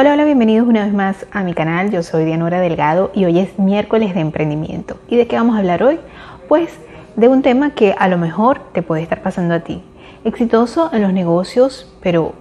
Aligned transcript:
Hola, 0.00 0.12
hola, 0.12 0.24
bienvenidos 0.24 0.68
una 0.68 0.84
vez 0.84 0.94
más 0.94 1.26
a 1.32 1.42
mi 1.42 1.54
canal. 1.54 1.90
Yo 1.90 2.04
soy 2.04 2.24
Dianora 2.24 2.60
Delgado 2.60 3.10
y 3.16 3.24
hoy 3.24 3.40
es 3.40 3.58
miércoles 3.58 4.14
de 4.14 4.20
emprendimiento. 4.20 4.96
¿Y 5.08 5.16
de 5.16 5.26
qué 5.26 5.34
vamos 5.34 5.56
a 5.56 5.58
hablar 5.58 5.82
hoy? 5.82 5.98
Pues 6.46 6.70
de 7.16 7.26
un 7.26 7.42
tema 7.42 7.74
que 7.74 7.96
a 7.98 8.06
lo 8.06 8.16
mejor 8.16 8.60
te 8.72 8.82
puede 8.82 9.02
estar 9.02 9.22
pasando 9.22 9.54
a 9.54 9.58
ti. 9.58 9.82
Exitoso 10.22 10.88
en 10.92 11.02
los 11.02 11.12
negocios, 11.12 11.92
pero 12.00 12.34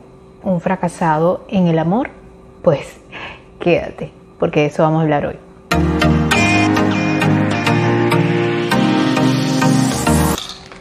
un 0.43 0.61
fracasado 0.61 1.45
en 1.47 1.65
el 1.65 1.79
amor. 1.79 2.11
Pues 2.61 3.01
quédate, 3.59 4.11
porque 4.37 4.59
de 4.59 4.65
eso 4.67 4.83
vamos 4.83 4.99
a 4.99 5.01
hablar 5.01 5.25
hoy. 5.25 5.37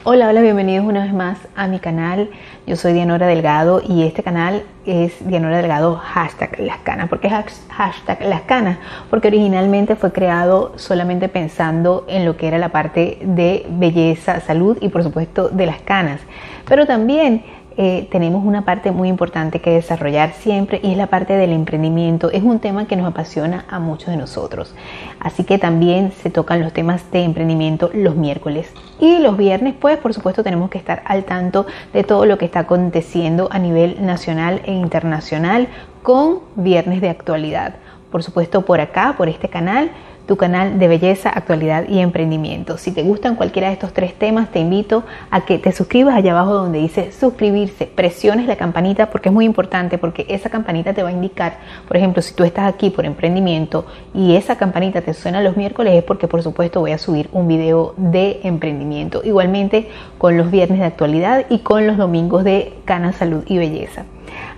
Hola, 0.08 0.28
hola, 0.28 0.40
bienvenidos 0.40 0.86
una 0.86 1.04
vez 1.04 1.12
más 1.12 1.38
a 1.56 1.68
mi 1.68 1.80
canal. 1.80 2.30
Yo 2.66 2.74
soy 2.74 2.94
Dianora 2.94 3.28
Delgado 3.28 3.80
y 3.80 4.02
este 4.02 4.24
canal 4.24 4.64
es 4.86 5.14
Dianora 5.24 5.58
Delgado 5.58 5.98
hashtag 6.02 6.58
las 6.58 6.78
canas. 6.78 7.08
¿Por 7.08 7.20
qué 7.20 7.30
hashtag 7.30 8.22
las 8.22 8.40
canas? 8.40 8.78
Porque 9.08 9.28
originalmente 9.28 9.94
fue 9.94 10.10
creado 10.10 10.72
solamente 10.74 11.28
pensando 11.28 12.04
en 12.08 12.24
lo 12.24 12.36
que 12.36 12.48
era 12.48 12.58
la 12.58 12.70
parte 12.70 13.18
de 13.22 13.66
belleza, 13.70 14.40
salud 14.40 14.78
y 14.80 14.88
por 14.88 15.04
supuesto 15.04 15.48
de 15.48 15.64
las 15.64 15.78
canas. 15.82 16.20
Pero 16.66 16.86
también 16.86 17.44
eh, 17.78 18.08
tenemos 18.10 18.42
una 18.44 18.64
parte 18.64 18.90
muy 18.90 19.08
importante 19.08 19.60
que 19.60 19.70
desarrollar 19.70 20.32
siempre 20.32 20.80
y 20.82 20.92
es 20.92 20.96
la 20.96 21.08
parte 21.08 21.34
del 21.34 21.52
emprendimiento. 21.52 22.30
Es 22.30 22.42
un 22.42 22.58
tema 22.58 22.86
que 22.86 22.96
nos 22.96 23.06
apasiona 23.06 23.66
a 23.68 23.78
muchos 23.78 24.08
de 24.08 24.16
nosotros. 24.16 24.74
Así 25.20 25.44
que 25.44 25.58
también 25.58 26.12
se 26.12 26.30
tocan 26.30 26.62
los 26.62 26.72
temas 26.72 27.10
de 27.10 27.22
emprendimiento 27.22 27.90
los 27.92 28.16
miércoles. 28.16 28.72
Y 28.98 29.18
los 29.18 29.36
viernes, 29.36 29.74
pues 29.78 29.98
por 29.98 30.14
supuesto 30.14 30.42
tenemos 30.42 30.70
que 30.70 30.78
estar 30.78 31.02
al 31.04 31.24
tanto 31.24 31.66
de 31.92 32.02
todo 32.02 32.24
lo 32.24 32.38
que 32.38 32.46
está 32.46 32.60
aconteciendo 32.60 33.48
a 33.50 33.58
nivel 33.58 34.04
nacional 34.04 34.62
e 34.64 34.72
internacional 34.72 35.68
con 36.02 36.40
viernes 36.54 37.02
de 37.02 37.10
actualidad. 37.10 37.74
Por 38.10 38.22
supuesto 38.22 38.62
por 38.62 38.80
acá, 38.80 39.14
por 39.18 39.28
este 39.28 39.48
canal 39.50 39.90
tu 40.26 40.36
canal 40.36 40.78
de 40.78 40.88
belleza, 40.88 41.30
actualidad 41.30 41.88
y 41.88 42.00
emprendimiento. 42.00 42.78
Si 42.78 42.92
te 42.92 43.02
gustan 43.02 43.36
cualquiera 43.36 43.68
de 43.68 43.74
estos 43.74 43.92
tres 43.92 44.14
temas, 44.14 44.50
te 44.50 44.58
invito 44.58 45.04
a 45.30 45.44
que 45.44 45.58
te 45.58 45.72
suscribas 45.72 46.16
allá 46.16 46.32
abajo 46.32 46.52
donde 46.52 46.80
dice 46.80 47.12
suscribirse, 47.12 47.86
presiones 47.86 48.46
la 48.46 48.56
campanita 48.56 49.10
porque 49.10 49.28
es 49.28 49.32
muy 49.32 49.44
importante 49.44 49.98
porque 49.98 50.26
esa 50.28 50.50
campanita 50.50 50.92
te 50.92 51.02
va 51.02 51.10
a 51.10 51.12
indicar, 51.12 51.58
por 51.86 51.96
ejemplo, 51.96 52.22
si 52.22 52.34
tú 52.34 52.44
estás 52.44 52.72
aquí 52.72 52.90
por 52.90 53.06
emprendimiento 53.06 53.86
y 54.14 54.34
esa 54.34 54.56
campanita 54.56 55.00
te 55.00 55.14
suena 55.14 55.40
los 55.40 55.56
miércoles 55.56 55.94
es 55.94 56.04
porque 56.04 56.28
por 56.28 56.42
supuesto 56.42 56.80
voy 56.80 56.92
a 56.92 56.98
subir 56.98 57.28
un 57.32 57.46
video 57.46 57.94
de 57.96 58.40
emprendimiento. 58.42 59.22
Igualmente 59.24 59.88
con 60.18 60.36
los 60.36 60.50
viernes 60.50 60.80
de 60.80 60.86
actualidad 60.86 61.46
y 61.48 61.60
con 61.60 61.86
los 61.86 61.96
domingos 61.96 62.42
de 62.42 62.74
Cana 62.84 63.12
Salud 63.12 63.44
y 63.46 63.58
Belleza. 63.58 64.04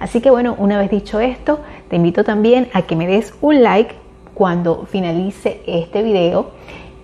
Así 0.01 0.21
que 0.21 0.31
bueno, 0.31 0.55
una 0.59 0.79
vez 0.79 0.91
dicho 0.91 1.21
esto, 1.21 1.61
te 1.89 1.97
invito 1.97 2.25
también 2.25 2.69
a 2.73 2.83
que 2.83 2.97
me 2.97 3.07
des 3.07 3.35
un 3.41 3.63
like 3.63 3.95
cuando 4.39 4.87
finalice 4.89 5.61
este 5.67 6.01
video 6.01 6.53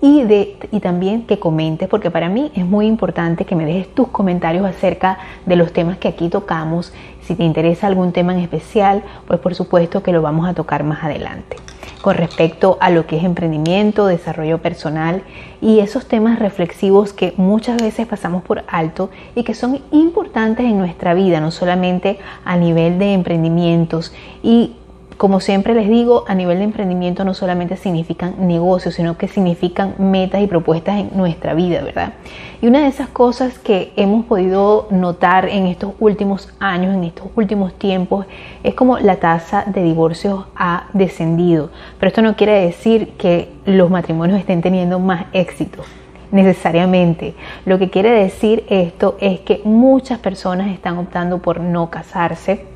y, 0.01 0.23
de, 0.23 0.57
y 0.71 0.79
también 0.79 1.27
que 1.27 1.41
comentes, 1.41 1.89
porque 1.89 2.09
para 2.09 2.29
mí 2.29 2.53
es 2.55 2.65
muy 2.65 2.87
importante 2.87 3.45
que 3.45 3.57
me 3.57 3.67
dejes 3.67 3.93
tus 3.93 4.07
comentarios 4.07 4.65
acerca 4.65 5.19
de 5.45 5.57
los 5.57 5.73
temas 5.73 5.99
que 5.99 6.07
aquí 6.07 6.29
tocamos. 6.29 6.93
Si 7.23 7.35
te 7.35 7.43
interesa 7.43 7.89
algún 7.89 8.13
tema 8.13 8.35
en 8.35 8.39
especial, 8.39 9.03
pues 9.27 9.41
por 9.41 9.57
supuesto 9.57 10.01
que 10.01 10.13
lo 10.13 10.23
vamos 10.23 10.49
a 10.49 10.55
tocar 10.55 10.85
más 10.85 11.03
adelante. 11.03 11.57
Con 12.03 12.15
respecto 12.15 12.79
a 12.81 12.91
lo 12.91 13.05
que 13.09 13.17
es 13.17 13.25
emprendimiento, 13.25 14.07
desarrollo 14.07 14.59
personal 14.59 15.23
y 15.61 15.81
esos 15.81 16.07
temas 16.07 16.39
reflexivos 16.39 17.13
que 17.13 17.35
muchas 17.37 17.83
veces 17.83 18.07
pasamos 18.07 18.45
por 18.45 18.63
alto 18.69 19.11
y 19.35 19.43
que 19.43 19.55
son 19.55 19.81
importantes 19.91 20.67
en 20.67 20.79
nuestra 20.79 21.15
vida, 21.15 21.41
no 21.41 21.51
solamente 21.51 22.21
a 22.45 22.57
nivel 22.57 23.01
de 23.01 23.13
emprendimientos 23.13 24.13
y 24.41 24.75
como 25.17 25.41
siempre 25.41 25.75
les 25.75 25.89
digo, 25.89 26.25
a 26.27 26.35
nivel 26.35 26.59
de 26.59 26.65
emprendimiento 26.65 27.25
no 27.25 27.35
solamente 27.35 27.77
significan 27.77 28.47
negocios, 28.47 28.95
sino 28.95 29.17
que 29.17 29.29
significan 29.29 29.95
metas 29.99 30.43
y 30.43 30.47
propuestas 30.47 30.99
en 30.99 31.11
nuestra 31.15 31.55
vida, 31.55 31.83
¿verdad? 31.83 32.15
Y 32.61 32.67
una 32.67 32.81
de 32.81 32.89
esas 32.89 33.09
cosas 33.09 33.59
que 33.59 33.93
hemos 33.97 34.25
podido 34.27 34.89
notar 34.91 35.49
en 35.49 35.67
estos 35.67 35.93
últimos 36.01 36.53
años, 36.59 36.95
en 36.95 37.05
estos 37.05 37.29
últimos 37.37 37.75
tiempos, 37.75 38.27
es 38.63 38.75
como 38.75 38.99
la 38.99 39.17
tasa 39.17 39.65
de 39.67 39.83
divorcios 39.83 40.47
ha 40.57 40.89
descendido. 40.93 41.71
Pero 41.99 42.09
esto 42.09 42.23
no 42.23 42.37
quiere 42.37 42.61
decir 42.61 43.13
que 43.19 43.53
los 43.67 43.91
matrimonios 43.91 44.39
estén 44.39 44.63
teniendo 44.63 44.99
más 44.99 45.27
éxito 45.33 45.83
necesariamente. 46.31 47.35
Lo 47.65 47.79
que 47.79 47.91
quiere 47.91 48.11
decir 48.11 48.65
esto 48.69 49.17
es 49.21 49.41
que 49.41 49.61
muchas 49.65 50.19
personas 50.19 50.73
están 50.73 50.99
optando 50.99 51.39
por 51.39 51.61
no 51.61 51.91
casarse 51.91 52.74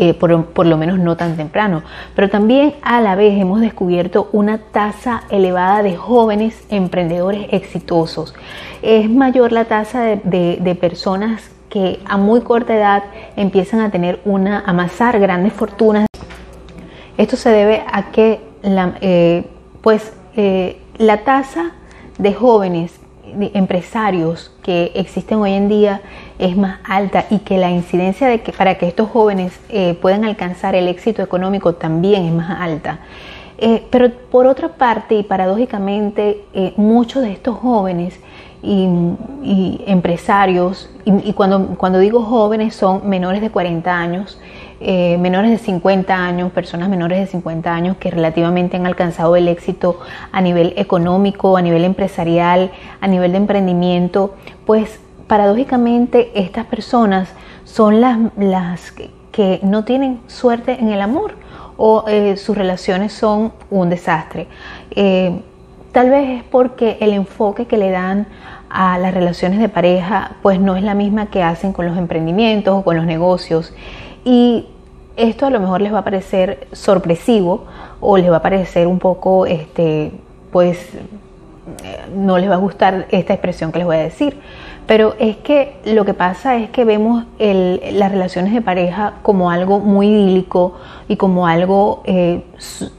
eh, 0.00 0.14
por, 0.14 0.66
lo 0.66 0.76
menos 0.76 0.98
no 1.00 1.16
tan 1.16 1.36
temprano. 1.36 1.82
Pero 2.14 2.30
también 2.30 2.74
a 2.82 3.00
la 3.00 3.16
vez 3.16 3.36
hemos 3.40 3.60
descubierto 3.60 4.28
una 4.32 4.58
tasa 4.58 5.24
elevada 5.28 5.82
de 5.82 5.96
jóvenes 5.96 6.64
emprendedores 6.70 7.48
exitosos. 7.50 8.32
Es 8.80 9.10
mayor 9.10 9.50
la 9.50 9.64
tasa 9.64 10.02
de, 10.04 10.78
personas 10.80 11.50
que 11.68 11.98
a 12.04 12.16
muy 12.16 12.42
corta 12.42 12.76
edad 12.76 13.02
empiezan 13.34 13.80
a 13.80 13.90
tener 13.90 14.20
una, 14.24 14.60
amasar 14.60 15.18
grandes 15.18 15.52
fortunas. 15.52 16.06
Esto 17.16 17.36
se 17.36 17.50
debe 17.50 17.82
a 17.90 18.12
que 18.12 18.40
la, 18.62 18.94
eh, 19.00 19.48
pues, 19.82 20.12
eh, 20.36 20.80
la 20.96 21.24
tasa 21.24 21.72
de 22.18 22.34
jóvenes 22.34 23.00
empresarios 23.54 24.50
que 24.62 24.92
existen 24.94 25.38
hoy 25.38 25.52
en 25.52 25.68
día 25.68 26.00
es 26.38 26.56
más 26.56 26.78
alta 26.84 27.26
y 27.30 27.38
que 27.38 27.58
la 27.58 27.70
incidencia 27.70 28.28
de 28.28 28.40
que 28.40 28.52
para 28.52 28.76
que 28.76 28.88
estos 28.88 29.08
jóvenes 29.10 29.58
eh, 29.68 29.94
puedan 30.00 30.24
alcanzar 30.24 30.74
el 30.74 30.88
éxito 30.88 31.22
económico 31.22 31.74
también 31.74 32.24
es 32.24 32.32
más 32.32 32.60
alta. 32.60 33.00
Eh, 33.60 33.84
pero 33.90 34.10
por 34.30 34.46
otra 34.46 34.68
parte 34.68 35.16
y 35.16 35.24
paradójicamente 35.24 36.44
eh, 36.54 36.74
muchos 36.76 37.22
de 37.22 37.32
estos 37.32 37.56
jóvenes 37.56 38.20
y, 38.62 38.88
empresarios, 39.86 40.90
y, 41.04 41.32
cuando, 41.32 41.76
cuando 41.76 41.98
digo 41.98 42.22
jóvenes 42.22 42.74
son 42.74 43.08
menores 43.08 43.40
de 43.40 43.50
40 43.50 43.96
años, 43.96 44.38
eh, 44.80 45.18
menores 45.18 45.50
de 45.50 45.58
50 45.58 46.14
años, 46.14 46.52
personas 46.52 46.88
menores 46.88 47.18
de 47.18 47.26
50 47.26 47.74
años 47.74 47.96
que 47.98 48.10
relativamente 48.10 48.76
han 48.76 48.86
alcanzado 48.86 49.36
el 49.36 49.48
éxito 49.48 50.00
a 50.32 50.40
nivel 50.40 50.74
económico, 50.76 51.56
a 51.56 51.62
nivel 51.62 51.84
empresarial, 51.84 52.70
a 53.00 53.06
nivel 53.06 53.32
de 53.32 53.38
emprendimiento, 53.38 54.34
pues 54.66 55.00
paradójicamente 55.26 56.30
estas 56.34 56.66
personas 56.66 57.30
son 57.64 58.00
las, 58.00 58.18
las 58.36 58.92
que 59.32 59.60
no 59.62 59.84
tienen 59.84 60.20
suerte 60.26 60.78
en 60.80 60.88
el 60.88 61.00
amor 61.00 61.34
o 61.76 62.04
eh, 62.08 62.36
sus 62.36 62.56
relaciones 62.56 63.12
son 63.12 63.52
un 63.70 63.88
desastre. 63.90 64.46
Eh, 64.90 65.42
Tal 65.92 66.10
vez 66.10 66.38
es 66.38 66.44
porque 66.44 66.98
el 67.00 67.12
enfoque 67.12 67.66
que 67.66 67.78
le 67.78 67.90
dan 67.90 68.26
a 68.68 68.98
las 68.98 69.14
relaciones 69.14 69.58
de 69.58 69.70
pareja 69.70 70.36
pues 70.42 70.60
no 70.60 70.76
es 70.76 70.82
la 70.82 70.94
misma 70.94 71.26
que 71.26 71.42
hacen 71.42 71.72
con 71.72 71.86
los 71.86 71.96
emprendimientos 71.96 72.76
o 72.76 72.84
con 72.84 72.96
los 72.96 73.06
negocios 73.06 73.72
y 74.28 74.66
esto 75.16 75.46
a 75.46 75.50
lo 75.50 75.58
mejor 75.58 75.80
les 75.80 75.90
va 75.90 76.00
a 76.00 76.04
parecer 76.04 76.68
sorpresivo 76.72 77.64
o 77.98 78.18
les 78.18 78.30
va 78.30 78.36
a 78.36 78.42
parecer 78.42 78.86
un 78.86 78.98
poco 78.98 79.46
este 79.46 80.12
pues 80.52 80.90
no 82.14 82.36
les 82.36 82.50
va 82.50 82.54
a 82.54 82.58
gustar 82.58 83.06
esta 83.10 83.32
expresión 83.32 83.72
que 83.72 83.78
les 83.78 83.86
voy 83.86 83.96
a 83.96 84.00
decir. 84.00 84.38
Pero 84.86 85.14
es 85.18 85.38
que 85.38 85.76
lo 85.84 86.04
que 86.04 86.12
pasa 86.12 86.56
es 86.56 86.68
que 86.68 86.84
vemos 86.84 87.24
las 87.38 88.12
relaciones 88.12 88.52
de 88.52 88.60
pareja 88.60 89.14
como 89.22 89.50
algo 89.50 89.80
muy 89.80 90.08
idílico 90.08 90.74
y 91.08 91.16
como 91.16 91.46
algo 91.46 92.02
eh, 92.04 92.42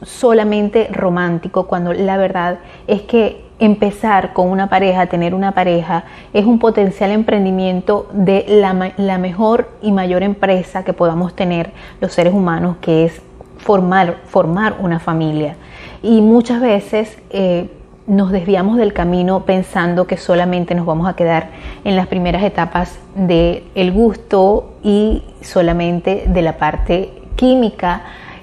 solamente 0.04 0.88
romántico, 0.92 1.68
cuando 1.68 1.94
la 1.94 2.18
verdad 2.18 2.60
es 2.88 3.04
que 3.04 3.49
empezar 3.60 4.34
con 4.34 4.50
una 4.50 4.70
pareja, 4.70 5.08
tener 5.08 5.36
una 5.36 5.52
pareja, 5.52 6.06
es 6.34 6.46
un 6.46 6.60
potencial 6.60 7.12
emprendimiento 7.12 8.08
de 8.14 8.46
la, 8.48 9.18
mejor 9.18 9.70
y 9.82 9.92
mayor 9.92 10.24
empresa 10.24 10.84
que 10.84 10.94
podamos 10.94 11.36
tener 11.36 11.72
los 12.00 12.14
seres 12.14 12.34
humanos, 12.34 12.78
que 12.82 13.06
es 13.06 13.22
formar, 13.58 14.18
formar 14.26 14.78
una 14.80 15.00
familia. 15.00 15.56
Y 16.02 16.22
muchas 16.22 16.62
veces... 16.62 17.18
Eh, 17.30 17.70
nos 18.08 18.32
desviamos 18.32 18.78
del 18.78 18.92
camino 18.92 19.46
pensando 19.46 20.08
que 20.08 20.18
solamente 20.18 20.74
nos 20.74 20.88
vamos 20.88 21.08
a 21.08 21.16
quedar 21.16 21.52
en 21.84 21.96
las 21.96 22.08
primeras 22.08 22.42
etapas 22.42 22.98
del 23.14 23.66
el 23.76 23.92
gusto 23.92 24.74
y 24.82 25.22
solamente 25.42 26.24
de 26.28 26.42
la 26.42 26.58
parte 26.58 27.14
química 27.36 28.02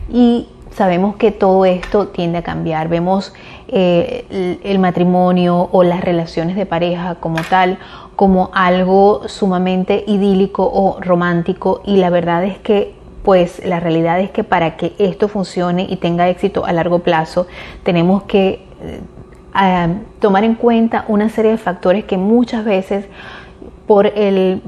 y 0.08 0.46
sabemos 0.70 1.16
que 1.16 1.32
todo 1.32 1.64
esto 1.64 2.08
tiende 2.08 2.38
a 2.38 2.42
cambiar. 2.42 2.88
Vemos 2.88 3.32
eh, 3.68 4.60
el, 4.62 4.78
matrimonio 4.78 5.68
o 5.72 5.82
las 5.82 6.00
relaciones 6.00 6.56
de 6.56 6.66
pareja 6.66 7.16
como 7.16 7.38
tal 7.42 7.78
como 8.14 8.50
algo 8.54 9.22
sumamente 9.28 10.04
idílico 10.06 10.70
o 10.72 11.00
romántico 11.00 11.82
y 11.84 11.96
la 11.96 12.10
verdad 12.10 12.44
es 12.44 12.58
que 12.58 12.94
pues 13.24 13.60
la 13.64 13.80
realidad 13.80 14.20
es 14.20 14.30
que 14.30 14.44
para 14.44 14.76
que 14.76 14.94
esto 14.98 15.26
funcione 15.28 15.86
y 15.88 15.96
tenga 15.96 16.28
éxito 16.28 16.64
a 16.64 16.72
largo 16.72 17.00
plazo 17.00 17.48
tenemos 17.82 18.22
que 18.22 18.64
eh, 18.82 19.00
tomar 20.20 20.44
en 20.44 20.54
cuenta 20.54 21.04
una 21.08 21.28
serie 21.28 21.50
de 21.50 21.58
factores 21.58 22.04
que 22.04 22.19
muchas 22.19 22.64
veces 22.64 23.06
por, 23.86 24.06
el, 24.06 24.60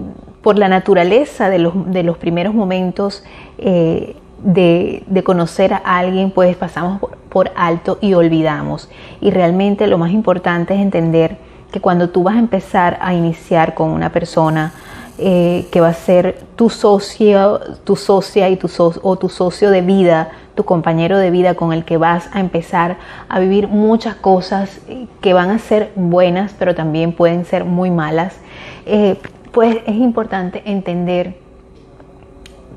por 0.42 0.58
la 0.58 0.68
naturaleza 0.68 1.50
de 1.50 1.58
los, 1.58 1.92
de 1.92 2.02
los 2.02 2.16
primeros 2.16 2.54
momentos 2.54 3.22
eh, 3.58 4.16
de, 4.42 5.22
conocer 5.24 5.74
a 5.74 5.98
alguien, 5.98 6.30
pues 6.30 6.56
pasamos 6.56 7.00
por, 7.00 7.17
alto 7.54 7.98
y 8.00 8.14
olvidamos. 8.14 8.88
Y 9.20 9.30
realmente 9.30 9.86
lo 9.86 9.98
más 9.98 10.12
importante 10.12 10.75
es 10.75 10.80
entender 10.80 11.38
que 11.70 11.80
cuando 11.80 12.10
tú 12.10 12.22
vas 12.22 12.36
a 12.36 12.38
empezar 12.38 12.98
a 13.00 13.14
iniciar 13.14 13.75
con 13.75 13.90
una 13.90 14.10
persona 14.10 14.72
eh, 15.19 15.66
que 15.72 15.80
va 15.80 15.88
a 15.88 15.94
ser 15.94 16.44
tu 16.54 16.70
socio, 16.70 17.60
tu 17.84 17.96
socia 17.96 18.48
y 18.48 18.56
tu 18.56 18.69
o 19.02 19.16
tu 19.16 19.28
socio 19.28 19.70
de 19.70 19.82
vida, 19.82 20.30
tu 20.54 20.64
compañero 20.64 21.19
de 21.19 21.30
vida 21.30 21.54
con 21.54 21.72
el 21.72 21.84
que 21.84 21.96
vas 21.96 22.28
a 22.32 22.40
empezar 22.40 22.98
a 23.28 23.40
vivir 23.40 23.69
muchas 23.69 24.14
cosas 24.14 24.80
que 25.20 25.32
van 25.32 25.50
a 25.50 25.58
ser 25.58 25.90
buenas, 25.96 26.54
pero 26.56 26.75
también 26.75 27.12
pueden 27.12 27.44
ser 27.44 27.64
muy 27.64 27.90
malas, 27.90 28.36
eh, 28.86 29.20
pues 29.50 29.78
es 29.86 29.96
importante 29.96 30.62
entender 30.64 31.36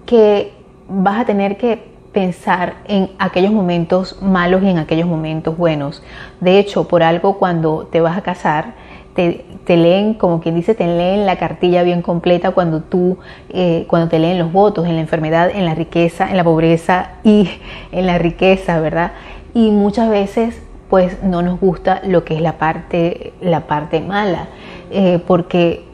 que 0.07 0.53
vas 0.89 1.19
a 1.19 1.25
tener 1.25 1.57
que 1.57 1.90
pensar 2.12 2.75
en 2.88 3.10
aquellos 3.19 3.52
momentos 3.52 4.22
malos 4.22 4.63
y 4.63 4.69
en 4.69 4.78
aquellos 4.78 5.08
momentos 5.08 5.58
buenos. 5.58 6.04
De 6.40 6.60
hecho, 6.60 6.88
por 6.88 7.04
algo 7.04 7.38
cuando 7.38 7.88
te 7.92 8.02
vas 8.02 8.18
a 8.18 8.22
casar, 8.22 8.74
te, 9.13 9.44
leen, 9.68 10.13
como 10.13 10.40
quien 10.40 10.56
dice, 10.56 10.74
te 10.74 10.88
leen 10.88 11.25
la 11.25 11.38
cartilla 11.38 11.84
bien 11.84 12.02
completa 12.02 12.52
cuando 12.52 12.81
tú, 12.81 13.18
eh, 13.50 13.86
cuando 13.88 14.10
te 14.10 14.19
leen 14.19 14.40
los 14.40 14.52
votos, 14.52 14.88
en 14.88 14.96
la 14.96 15.02
enfermedad, 15.02 15.52
en 15.54 15.66
la 15.66 15.75
riqueza, 15.75 16.30
en 16.30 16.38
la 16.38 16.44
pobreza 16.44 17.12
y 17.24 17.50
en 17.92 18.08
la 18.08 18.18
riqueza, 18.18 18.80
¿verdad? 18.80 19.12
Y 19.54 19.72
muchas 19.72 20.10
veces 20.10 20.62
pues 20.90 21.24
no 21.24 21.42
nos 21.42 21.60
gusta 21.60 22.02
lo 22.06 22.25
que 22.25 22.36
es 22.36 22.42
la 22.42 22.58
parte, 22.58 23.31
la 23.40 23.62
parte 23.62 24.02
mala, 24.02 24.48
eh, 24.92 25.19
porque 25.25 25.86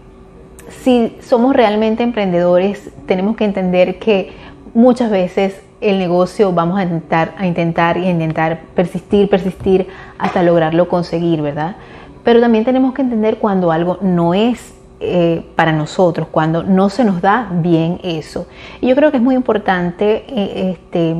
si 0.69 1.16
somos 1.22 1.56
realmente 1.56 2.02
emprendedores, 2.02 2.90
tenemos 3.06 3.36
que 3.36 3.46
entender 3.46 4.00
que 4.00 4.31
muchas 4.74 5.12
veces 5.12 5.62
el 5.81 6.00
negocio 6.00 6.51
vamos 6.53 6.79
a 6.79 6.83
intentar, 6.83 7.33
a 7.38 7.45
intentar 7.45 7.97
y 7.97 8.07
intentar 8.07 8.62
persistir, 8.75 9.29
persistir 9.29 9.88
hasta 10.18 10.41
lograrlo 10.44 10.88
conseguir, 10.88 11.41
¿verdad? 11.41 11.75
Pero 12.24 12.41
también 12.41 12.65
tenemos 12.65 12.94
que 12.94 13.01
entender 13.01 13.38
cuando 13.38 13.71
algo 13.71 14.00
no 14.01 14.33
es 14.33 14.74
eh, 15.00 15.45
para 15.56 15.71
nosotros, 15.71 16.27
cuando 16.31 16.63
no 16.63 16.89
se 16.89 17.03
nos 17.03 17.21
da 17.21 17.50
bien 17.51 18.00
eso. 18.03 18.47
Y 18.81 18.88
yo 18.88 18.95
creo 18.95 19.12
que 19.12 19.18
es 19.18 19.24
muy 19.24 19.35
importante 19.35 20.25
eh, 20.27 20.71
este, 20.71 21.15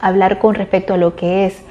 hablar 0.00 0.38
con 0.38 0.54
respecto 0.54 0.94
a 0.94 0.96
lo 0.96 1.14
que 1.14 1.46
es 1.46 1.62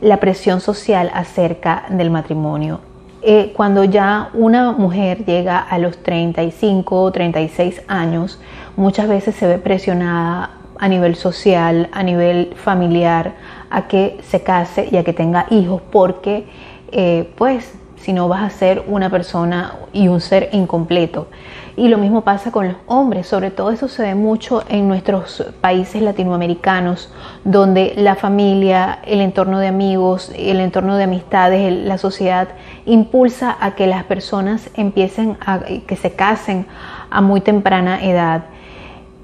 la 0.00 0.18
presión 0.18 0.60
social 0.60 1.10
acerca 1.12 1.84
del 1.90 2.10
matrimonio. 2.10 2.80
Eh, 3.22 3.52
cuando 3.54 3.84
ya 3.84 4.30
una 4.32 4.72
mujer 4.72 5.24
llega 5.26 5.58
a 5.58 5.78
los 5.78 5.98
35 5.98 7.02
o 7.02 7.12
36 7.12 7.82
años, 7.88 8.40
muchas 8.76 9.08
veces 9.08 9.34
se 9.34 9.46
ve 9.46 9.58
presionada 9.58 10.59
a 10.80 10.88
nivel 10.88 11.14
social, 11.14 11.88
a 11.92 12.02
nivel 12.02 12.54
familiar, 12.56 13.34
a 13.68 13.86
que 13.86 14.18
se 14.22 14.42
case 14.42 14.88
y 14.90 14.96
a 14.96 15.04
que 15.04 15.12
tenga 15.12 15.46
hijos, 15.50 15.82
porque 15.92 16.46
eh, 16.90 17.30
pues 17.36 17.74
si 17.96 18.14
no 18.14 18.28
vas 18.28 18.42
a 18.42 18.50
ser 18.50 18.82
una 18.88 19.10
persona 19.10 19.74
y 19.92 20.08
un 20.08 20.22
ser 20.22 20.48
incompleto. 20.52 21.28
Y 21.76 21.88
lo 21.88 21.98
mismo 21.98 22.22
pasa 22.22 22.50
con 22.50 22.68
los 22.68 22.76
hombres, 22.86 23.26
sobre 23.26 23.50
todo 23.50 23.70
eso 23.70 23.88
se 23.88 24.02
ve 24.02 24.14
mucho 24.14 24.64
en 24.68 24.88
nuestros 24.88 25.44
países 25.60 26.00
latinoamericanos, 26.00 27.12
donde 27.44 27.92
la 27.96 28.14
familia, 28.14 29.00
el 29.04 29.20
entorno 29.20 29.58
de 29.58 29.68
amigos, 29.68 30.32
el 30.34 30.60
entorno 30.60 30.96
de 30.96 31.04
amistades, 31.04 31.72
la 31.72 31.98
sociedad 31.98 32.48
impulsa 32.86 33.54
a 33.60 33.74
que 33.74 33.86
las 33.86 34.04
personas 34.04 34.70
empiecen 34.74 35.36
a 35.44 35.60
que 35.60 35.96
se 35.96 36.12
casen 36.12 36.66
a 37.10 37.20
muy 37.20 37.42
temprana 37.42 38.02
edad. 38.02 38.44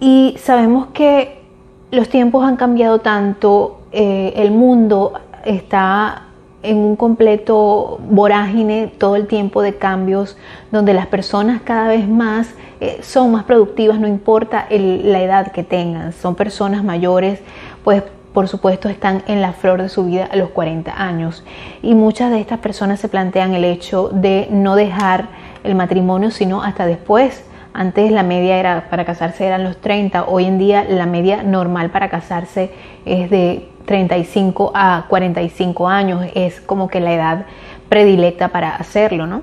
Y 0.01 0.37
sabemos 0.39 0.89
que 0.93 1.46
los 1.91 2.09
tiempos 2.09 2.45
han 2.45 2.57
cambiado 2.57 3.01
tanto, 3.01 3.81
eh, 3.93 4.33
el 4.37 4.51
mundo 4.51 5.15
está 5.45 6.23
en 6.63 6.79
un 6.79 6.97
completo 6.97 8.01
vorágine 8.09 8.93
todo 8.99 9.15
el 9.17 9.27
tiempo 9.27 9.63
de 9.63 9.77
cambios, 9.77 10.37
donde 10.73 10.95
las 10.95 11.07
personas 11.07 11.63
cada 11.63 11.89
vez 11.89 12.09
más 12.09 12.49
eh, 12.81 12.99
son 13.03 13.31
más 13.31 13.45
productivas, 13.45 14.01
no 14.01 14.09
importa 14.09 14.67
la 14.71 15.23
edad 15.23 15.53
que 15.53 15.63
tengan, 15.63 16.13
son 16.13 16.35
personas 16.35 16.83
mayores, 16.83 17.41
pues 17.85 18.03
por 18.33 18.49
supuesto 18.49 18.89
están 18.89 19.23
en 19.29 19.41
la 19.41 19.53
flor 19.53 19.81
de 19.81 19.89
su 19.89 20.05
vida 20.05 20.29
a 20.31 20.37
los 20.37 20.51
40 20.51 20.93
años. 21.01 21.43
Y 21.83 21.95
muchas 21.95 22.31
de 22.31 22.41
estas 22.41 22.59
personas 22.59 23.01
se 23.01 23.09
plantean 23.09 23.55
el 23.55 23.65
hecho 23.65 24.11
de 24.13 24.49
no 24.51 24.75
dejar 24.77 25.29
el 25.65 25.75
matrimonio, 25.75 26.31
sino 26.31 26.63
hasta 26.63 26.85
después 26.85 27.45
antes 27.77 28.11
la 28.11 28.23
media 28.23 28.57
era 28.57 28.89
para 28.89 29.05
casarse 29.05 29.47
eran 29.47 29.63
los 29.63 29.77
30, 29.77 30.25
hoy 30.25 30.47
en 30.47 30.59
día 30.59 30.85
la 30.89 31.05
media 31.05 31.43
normal 31.43 31.91
para 31.91 32.09
casarse 32.09 32.71
es 33.05 33.29
de 33.29 33.69
35 33.85 34.73
a 34.75 35.05
45 35.09 35.87
años, 35.87 36.27
es 36.35 36.61
como 36.63 36.89
que 36.89 37.01
la 37.01 37.13
edad 37.13 37.47
predilecta 37.91 38.49
para 38.49 38.75
hacerlo, 38.75 39.27
¿no? 39.27 39.43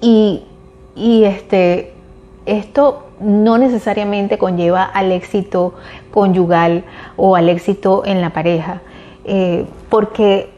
Y, 0.00 0.42
este, 1.24 1.92
esto 2.44 3.06
no 3.20 3.56
necesariamente 3.56 4.36
conlleva 4.36 4.82
al 4.82 5.12
éxito 5.12 5.74
conyugal 6.10 6.82
o 7.16 7.36
al 7.36 7.48
éxito 7.48 8.02
en 8.04 8.20
la 8.20 8.30
pareja, 8.30 8.82
eh, 9.24 9.64
porque 9.88 10.50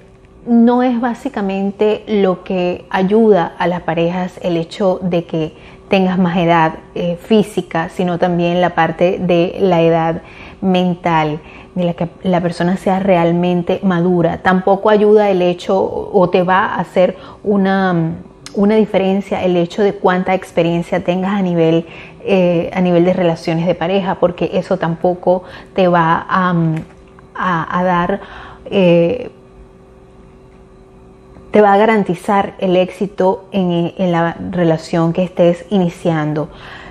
no 0.47 0.83
es 0.83 1.01
básicamente 1.01 2.05
lo 2.07 2.43
que 2.43 2.87
ayuda 2.91 3.55
a 3.59 3.67
las 3.67 3.83
parejas 3.83 4.39
el 4.43 4.57
hecho 4.57 4.99
de 5.03 5.25
que 5.25 5.53
tengas 5.95 6.19
más 6.19 6.37
edad 6.39 6.73
eh, 6.97 7.17
física, 7.23 7.89
sino 7.89 8.19
también 8.19 8.61
la 8.61 8.71
parte 8.71 9.21
de 9.21 9.59
la 9.61 9.81
edad 9.81 10.23
mental, 10.61 11.39
de 11.77 11.85
la 11.85 11.93
que 11.93 12.09
la 12.25 12.41
persona 12.41 12.77
sea 12.77 12.99
realmente 12.99 13.79
madura. 13.85 14.39
Tampoco 14.39 14.91
ayuda 14.91 15.31
el 15.31 15.41
hecho 15.41 15.81
o 15.81 16.31
te 16.31 16.43
va 16.43 16.67
a 16.67 16.81
hacer 16.81 17.17
una, 17.45 18.17
una 18.57 18.75
diferencia 18.75 19.45
el 19.45 19.57
hecho 19.57 19.85
de 19.85 19.95
cuánta 19.95 20.35
experiencia 20.35 21.05
tengas 21.05 21.39
a 21.39 21.43
nivel, 21.43 21.87
eh, 22.25 22.73
a 22.75 22.81
nivel 22.81 23.05
de 23.05 23.13
relaciones 23.13 23.65
de 23.65 23.77
pareja, 23.77 24.17
porque 24.17 24.51
eso 24.55 24.79
tampoco 24.79 25.45
te 25.77 25.87
va 25.87 26.27
a, 26.29 26.57
a, 27.79 27.85
dar... 27.85 28.21
Eh, 28.65 29.31
te 31.55 31.63
va 31.63 31.73
a 31.73 31.77
garantizar 31.77 32.55
el 32.59 32.75
éxito 32.75 33.45
en, 33.53 33.93
la 34.11 34.37
relación 34.51 35.13
que 35.13 35.23
estés 35.23 35.65
iniciando. 35.71 36.49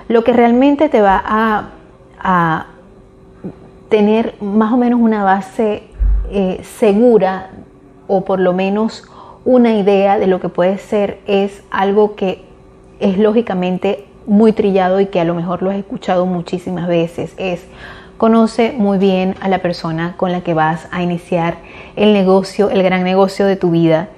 Lo 0.08 0.24
que 0.24 0.32
realmente 0.32 0.88
te 0.88 1.02
va 1.02 1.22
a, 1.22 2.66
tener 3.90 4.36
más 4.40 4.72
o 4.72 4.78
menos 4.78 5.00
una 5.02 5.22
base 5.22 5.82
eh, 6.30 6.62
segura 6.78 7.50
o 8.06 8.24
por 8.24 8.40
lo 8.40 8.54
menos 8.54 9.04
una 9.44 9.74
idea 9.74 10.18
de 10.18 10.26
lo 10.26 10.40
que 10.40 10.48
puede 10.48 10.78
ser 10.78 11.20
es 11.26 11.62
algo 11.70 12.16
que 12.16 12.42
es 13.00 13.18
lógicamente 13.18 14.06
muy 14.26 14.52
trillado 14.52 14.98
y 14.98 15.06
que 15.06 15.20
a 15.20 15.24
lo 15.24 15.34
mejor 15.34 15.62
lo 15.62 15.68
has 15.68 15.76
escuchado 15.76 16.24
muchísimas 16.24 16.88
veces. 16.88 17.34
Es 17.36 17.66
conoce 18.16 18.72
muy 18.72 18.96
bien 18.96 19.34
a 19.42 19.50
la 19.50 19.58
persona 19.58 20.14
con 20.16 20.32
la 20.32 20.40
que 20.40 20.54
vas 20.54 20.88
a 20.90 21.02
iniciar 21.02 21.58
el 21.96 22.14
negocio, 22.14 22.70
el 22.70 22.82
gran 22.82 23.04
negocio 23.04 23.44
de 23.44 23.56
tu 23.56 23.70
vida 23.70 24.08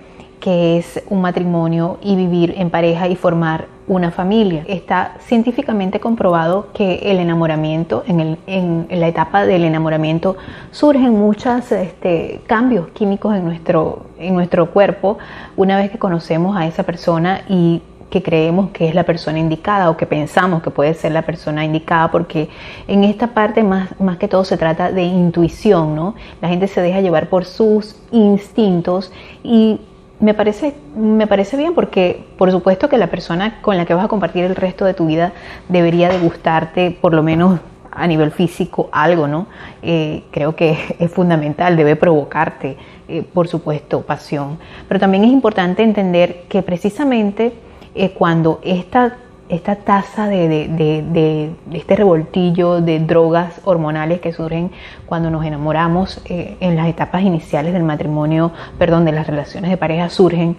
que 0.41 0.79
es 0.79 1.03
un 1.09 1.21
matrimonio 1.21 1.99
y 2.03 2.17
vivir 2.17 2.55
en 2.57 2.71
pareja 2.71 3.09
y 3.09 3.17
formar 3.17 3.67
una 3.89 4.11
familia. 4.11 4.65
Está 4.67 5.15
científicamente 5.21 6.01
comprobado 6.01 6.69
que 6.73 6.97
el 7.05 7.19
enamoramiento, 7.19 8.05
en, 8.07 8.87
la 8.91 9.09
etapa 9.09 9.47
del 9.47 9.65
enamoramiento, 9.65 10.37
surgen 10.71 11.13
muchos 11.13 11.71
este, 11.73 12.41
cambios 12.47 12.89
químicos 12.89 13.35
en 13.35 13.45
nuestro, 13.45 14.07
en 14.19 14.35
nuestro 14.35 14.71
cuerpo 14.71 15.19
una 15.57 15.77
vez 15.77 15.91
que 15.91 15.99
conocemos 15.99 16.57
a 16.57 16.67
esa 16.67 16.83
persona 16.83 17.43
y 17.49 17.83
que 18.11 18.23
creemos 18.23 18.71
que 18.71 18.89
es 18.89 18.95
la 18.95 19.03
persona 19.03 19.39
indicada 19.39 19.91
o 19.91 19.97
que 19.97 20.07
pensamos 20.07 20.63
que 20.63 20.71
puede 20.71 20.95
ser 20.95 21.13
la 21.13 21.23
persona 21.23 21.65
indicada, 21.65 22.11
porque 22.11 22.49
en 22.87 23.05
esta 23.05 23.29
parte 23.29 23.63
más, 23.63 23.99
más 24.01 24.17
que 24.17 24.29
todo 24.29 24.45
se 24.45 24.57
trata 24.57 24.93
de 24.93 25.03
intuición, 25.03 25.95
¿no? 25.95 26.15
La 26.41 26.49
gente 26.49 26.69
se 26.69 26.81
deja 26.81 27.01
llevar 27.01 27.29
por 27.29 27.45
sus 27.45 27.97
instintos 28.13 29.13
y 29.43 29.81
me 30.19 30.35
parece, 30.35 30.75
me 30.97 31.27
parece 31.27 31.57
bien 31.57 31.75
porque 31.75 32.25
por 32.39 32.51
supuesto 32.51 32.89
que 32.89 32.97
la 32.97 33.09
persona 33.09 33.61
con 33.61 33.77
la 33.77 33.85
que 33.85 33.95
vas 33.95 34.07
a 34.07 34.09
compartir 34.09 34.45
el 34.45 34.57
resto 34.57 34.85
de 34.85 34.95
tu 34.95 35.07
vida 35.07 35.33
debería 35.69 36.09
de 36.09 36.19
gustarte 36.19 36.91
por 36.91 37.13
lo 37.13 37.23
menos 37.23 37.61
a 37.97 38.07
nivel 38.07 38.31
físico 38.31 38.89
algo, 38.93 39.27
¿no? 39.27 39.47
Eh, 39.83 40.25
creo 40.31 40.55
que 40.55 40.77
es 40.99 41.11
fundamental, 41.11 41.77
debe 41.77 41.97
provocarte, 41.97 42.77
eh, 43.09 43.23
por 43.23 43.49
supuesto, 43.49 44.03
pasión. 44.03 44.59
Pero 44.87 45.01
también 45.01 45.25
es 45.25 45.31
importante 45.31 45.83
entender 45.83 46.45
que 46.49 46.63
precisamente 46.63 47.55
eh, 47.95 48.11
cuando 48.11 48.61
esta 48.63 49.17
esta 49.49 49.77
tasa 49.77 50.27
de, 50.29 51.55
este 51.73 51.97
revoltillo 51.97 52.81
de 52.81 52.99
drogas 53.01 53.61
hormonales 53.65 54.21
que 54.21 54.33
surgen 54.33 54.71
cuando 55.07 55.31
nos 55.31 55.45
enamoramos 55.45 56.21
eh, 56.25 56.57
en 56.61 56.77
las 56.77 56.89
etapas 56.89 57.23
iniciales 57.23 57.73
del 57.73 57.85
matrimonio, 57.85 58.53
perdón, 58.79 59.05
de 59.05 59.13
las 59.13 59.27
relaciones 59.27 59.71
de 59.71 59.77
pareja 59.77 60.09
surgen, 60.11 60.57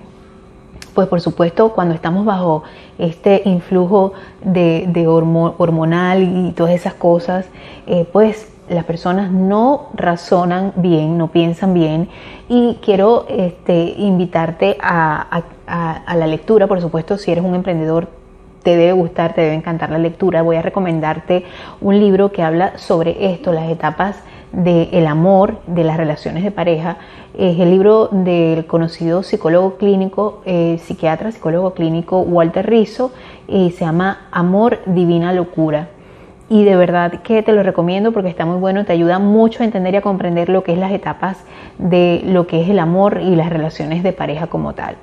pues 0.94 1.08
por 1.08 1.22
supuesto 1.22 1.74
cuando 1.74 1.94
estamos 1.94 2.26
bajo 2.26 2.64
este 2.98 3.42
influjo 3.46 4.14
de, 4.44 5.06
hormonal 5.08 6.24
y 6.24 6.52
todas 6.54 6.74
esas 6.74 6.94
cosas, 6.94 7.46
eh, 7.86 8.08
pues 8.12 8.52
las 8.70 8.84
personas 8.84 9.32
no 9.32 9.88
razonan 9.94 10.74
bien, 10.76 11.18
no 11.18 11.30
piensan 11.30 11.74
bien 11.74 12.10
y 12.50 12.80
quiero 12.82 13.26
este, 13.30 13.94
invitarte 13.98 14.78
a, 14.82 15.44
a 15.68 16.16
la 16.16 16.28
lectura, 16.28 16.68
por 16.68 16.82
supuesto, 16.82 17.18
si 17.18 17.32
eres 17.32 17.44
un 17.44 17.56
emprendedor 17.56 18.10
te 18.68 18.76
debe 18.76 18.92
gustar, 18.92 19.34
te 19.34 19.40
debe 19.40 19.54
encantar 19.54 19.92
la 19.92 19.98
lectura. 19.98 20.42
Voy 20.42 20.58
a 20.58 20.62
recomendarte 20.62 21.46
un 21.80 21.98
libro 22.02 22.34
que 22.34 22.44
habla 22.44 22.78
sobre 22.78 23.32
esto, 23.32 23.54
las 23.54 23.70
etapas 23.70 24.22
del 24.52 25.08
amor, 25.08 25.62
de 25.68 25.86
las 25.86 25.96
relaciones 25.96 26.44
de 26.44 26.52
pareja. 26.52 26.98
Es 27.38 27.58
el 27.62 27.72
libro 27.72 28.10
del 28.12 28.66
conocido 28.66 29.24
psicólogo 29.24 29.78
clínico, 29.78 30.42
eh, 30.44 30.82
psiquiatra, 30.84 31.32
psicólogo 31.32 31.74
clínico 31.76 32.20
Walter 32.20 32.70
Rizzo, 32.70 33.14
y 33.48 33.72
se 33.72 33.86
llama 33.86 34.28
Amor, 34.32 34.80
Divina 34.86 35.32
Locura. 35.32 35.88
Y 36.50 36.66
de 36.66 36.76
verdad 36.76 37.22
que 37.22 37.44
te 37.44 37.54
lo 37.54 37.64
recomiendo 37.64 38.12
porque 38.12 38.28
está 38.28 38.46
muy 38.46 38.60
bueno, 38.60 38.84
te 38.84 38.92
ayuda 38.92 39.18
mucho 39.18 39.64
a 39.64 39.66
entender 39.66 39.94
y 39.94 39.98
a 39.98 40.02
comprender 40.02 40.50
lo 40.50 40.64
que 40.64 40.74
es 40.74 40.78
las 40.78 40.92
etapas 40.92 41.42
de 41.78 42.22
lo 42.26 42.48
que 42.48 42.64
es 42.64 42.70
el 42.70 42.80
amor 42.80 43.22
y 43.24 43.34
las 43.38 43.50
relaciones 43.50 44.04
de 44.04 44.12
pareja 44.12 44.48
como 44.48 44.74
tal. 44.74 44.98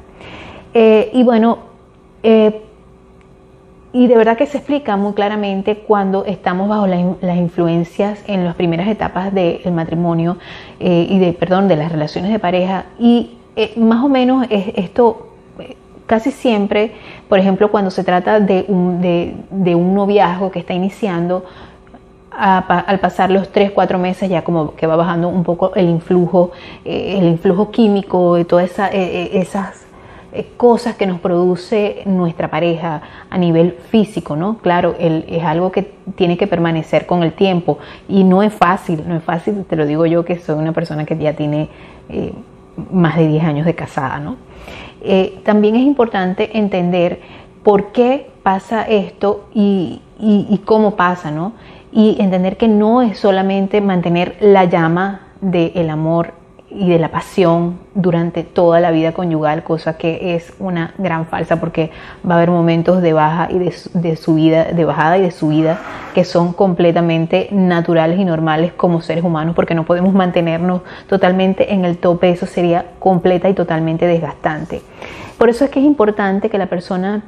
Eh, 0.75 1.09
y 1.15 1.23
bueno, 1.23 1.61
eh, 2.23 2.61
y 3.95 4.09
de 4.09 4.17
verdad 4.17 4.37
que 4.37 4.47
se 4.47 4.59
explica 4.59 4.97
muy 4.97 5.13
claramente 5.13 5.77
cuando 5.77 6.25
estamos 6.25 6.69
bajo 6.69 6.89
las 6.89 7.37
influencias 7.37 8.19
en 8.27 8.45
las 8.45 8.57
primeras 8.57 8.89
etapas 8.89 9.33
del 9.33 9.71
matrimonio 9.71 10.37
eh, 10.81 11.07
y 11.09 11.21
de, 11.21 11.33
perdón, 11.33 11.69
de 11.69 11.77
las 11.77 11.93
relaciones 11.93 12.33
de 12.33 12.41
pareja. 12.41 12.87
Y 12.99 13.37
eh, 13.55 13.73
más 13.77 14.05
o 14.05 14.09
menos 14.09 14.49
es 14.51 14.73
esto 14.75 15.29
eh, 15.61 15.77
casi 16.07 16.33
siempre, 16.33 16.91
por 17.29 17.39
ejemplo, 17.39 17.71
cuando 17.71 17.93
se 17.93 18.03
trata 18.03 18.41
de 18.41 18.65
un, 18.67 19.01
de, 19.01 19.75
un 19.77 19.95
noviazgo 19.95 20.51
que 20.51 20.59
está 20.59 20.75
iniciando, 20.75 21.45
al 22.37 22.99
pasar 22.99 23.31
los 23.31 23.53
3, 23.53 23.71
4 23.71 23.97
meses 23.97 24.29
ya 24.29 24.43
como 24.43 24.75
que 24.75 24.89
va 24.89 24.97
bajando 24.97 25.29
un 25.29 25.45
poco 25.45 25.73
el 25.77 25.89
influjo, 25.89 26.51
el 26.85 27.29
influjo 27.29 27.71
químico 27.71 28.35
de 28.35 28.45
todas 28.45 28.73
esa, 28.73 28.89
esas 28.89 29.83
eh, 29.83 29.84
cosas 30.57 30.97
que 30.97 31.07
nos 31.07 31.21
produce 31.21 32.03
nuestra 32.07 32.51
pareja 32.51 33.03
a 33.31 33.39
nivel 33.39 33.73
físico, 33.91 34.35
¿no? 34.35 34.59
Claro, 34.59 34.97
es 34.99 35.45
algo 35.45 35.71
que 35.71 35.93
tiene 36.17 36.37
que 36.37 36.47
permanecer 36.47 37.07
con 37.07 37.23
el 37.23 37.33
tiempo 37.33 37.79
y 38.09 38.25
no 38.25 38.43
es 38.43 38.53
fácil, 38.53 39.05
no 39.07 39.17
es 39.17 39.23
fácil, 39.23 39.65
te 39.65 39.77
lo 39.77 39.87
digo 39.87 40.07
yo 40.07 40.25
que 40.25 40.39
soy 40.39 40.57
una 40.57 40.73
persona 40.73 41.05
que 41.05 41.17
ya 41.17 41.35
tiene 41.35 41.69
eh, 42.09 42.33
más 42.91 43.17
de 43.17 43.29
10 43.29 43.45
años 43.45 43.67
de 43.67 43.75
casada, 43.75 44.19
¿no? 44.19 44.37
Eh, 45.03 45.39
también 45.45 45.77
es 45.77 45.83
importante 45.83 46.59
entender 46.59 47.21
por 47.63 47.93
qué 47.93 48.31
pasa 48.43 48.83
esto 48.83 49.49
y, 49.55 50.01
y 50.19 50.61
cómo 50.65 50.97
pasa, 50.97 51.31
¿no? 51.31 51.53
Y 51.93 52.17
entender 52.21 52.57
que 52.57 52.67
no 52.67 53.03
es 53.03 53.19
solamente 53.19 53.81
mantener 53.81 54.37
la 54.41 54.65
llama 54.65 55.29
del 55.41 55.91
amor 55.91 56.44
y 56.75 56.89
de 56.91 56.99
la 56.99 57.11
pasión 57.11 57.79
durante 57.95 58.43
toda 58.43 58.81
la 58.81 58.91
vida 58.91 59.13
conyugal, 59.13 59.63
cosa 59.63 59.97
que 59.97 60.35
es 60.35 60.53
una 60.59 60.93
gran 60.99 61.27
falsa 61.27 61.61
porque 61.61 61.91
va 62.29 62.35
a 62.35 62.37
haber 62.39 62.51
momentos 62.51 63.01
de 63.01 63.13
baja 63.13 63.49
y 63.51 63.59
de, 63.59 64.17
subida, 64.17 64.65
de 64.65 64.85
bajada 64.85 65.19
y 65.19 65.23
de 65.23 65.31
subida 65.31 65.81
que 66.15 66.25
son 66.25 66.53
completamente 66.53 67.49
naturales 67.53 68.19
y 68.19 68.25
normales 68.25 68.73
como 68.73 69.01
seres 69.01 69.25
humanos 69.25 69.55
porque 69.55 69.75
no 69.75 69.85
podemos 69.85 70.15
mantenernos 70.15 70.83
totalmente 71.09 71.73
en 71.73 71.85
el 71.85 71.99
tope, 71.99 72.31
eso 72.31 72.47
sería 72.47 72.87
completa 72.99 73.49
y 73.49 73.55
totalmente 73.55 74.07
desgastante. 74.07 74.83
Por 75.39 75.49
eso 75.49 75.65
es 75.65 75.71
que 75.71 75.81
es 75.81 75.87
importante 75.87 76.51
que 76.51 76.59
la 76.59 76.67
persona 76.67 77.23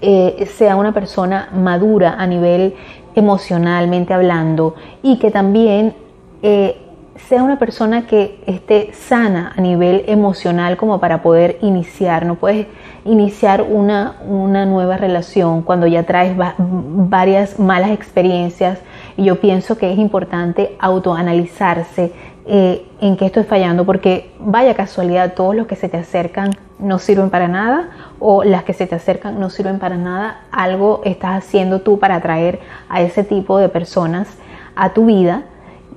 eh, 0.00 0.48
sea 0.52 0.74
una 0.74 0.92
persona 0.92 1.48
madura 1.54 2.16
a 2.18 2.26
nivel 2.26 2.74
emocionalmente 3.14 4.12
hablando 4.12 4.74
y 5.02 5.18
que 5.18 5.30
también 5.30 5.94
eh, 6.42 6.76
sea 7.16 7.42
una 7.42 7.58
persona 7.58 8.06
que 8.06 8.42
esté 8.46 8.92
sana 8.94 9.52
a 9.56 9.60
nivel 9.60 10.04
emocional 10.06 10.76
como 10.76 10.98
para 10.98 11.22
poder 11.22 11.58
iniciar. 11.60 12.24
No 12.24 12.36
puedes 12.36 12.66
iniciar 13.04 13.62
una, 13.62 14.16
una 14.26 14.64
nueva 14.64 14.96
relación 14.96 15.62
cuando 15.62 15.86
ya 15.86 16.04
traes 16.04 16.34
varias 16.58 17.58
malas 17.58 17.90
experiencias. 17.90 18.78
Y 19.16 19.24
yo 19.24 19.40
pienso 19.40 19.76
que 19.76 19.92
es 19.92 19.98
importante 19.98 20.74
autoanalizarse 20.78 22.12
eh, 22.44 22.86
en 23.00 23.16
qué 23.16 23.26
estoy 23.26 23.44
fallando, 23.44 23.84
porque 23.84 24.32
vaya 24.40 24.74
casualidad, 24.74 25.34
todos 25.34 25.54
los 25.54 25.66
que 25.66 25.76
se 25.76 25.88
te 25.88 25.98
acercan 25.98 26.50
no 26.78 26.98
sirven 26.98 27.30
para 27.30 27.46
nada 27.46 27.90
o 28.18 28.42
las 28.42 28.64
que 28.64 28.72
se 28.72 28.88
te 28.88 28.96
acercan 28.96 29.38
no 29.38 29.50
sirven 29.50 29.78
para 29.78 29.96
nada. 29.96 30.40
Algo 30.50 31.02
estás 31.04 31.44
haciendo 31.44 31.82
tú 31.82 31.98
para 31.98 32.16
atraer 32.16 32.60
a 32.88 33.02
ese 33.02 33.22
tipo 33.22 33.58
de 33.58 33.68
personas 33.68 34.28
a 34.74 34.92
tu 34.92 35.06
vida 35.06 35.44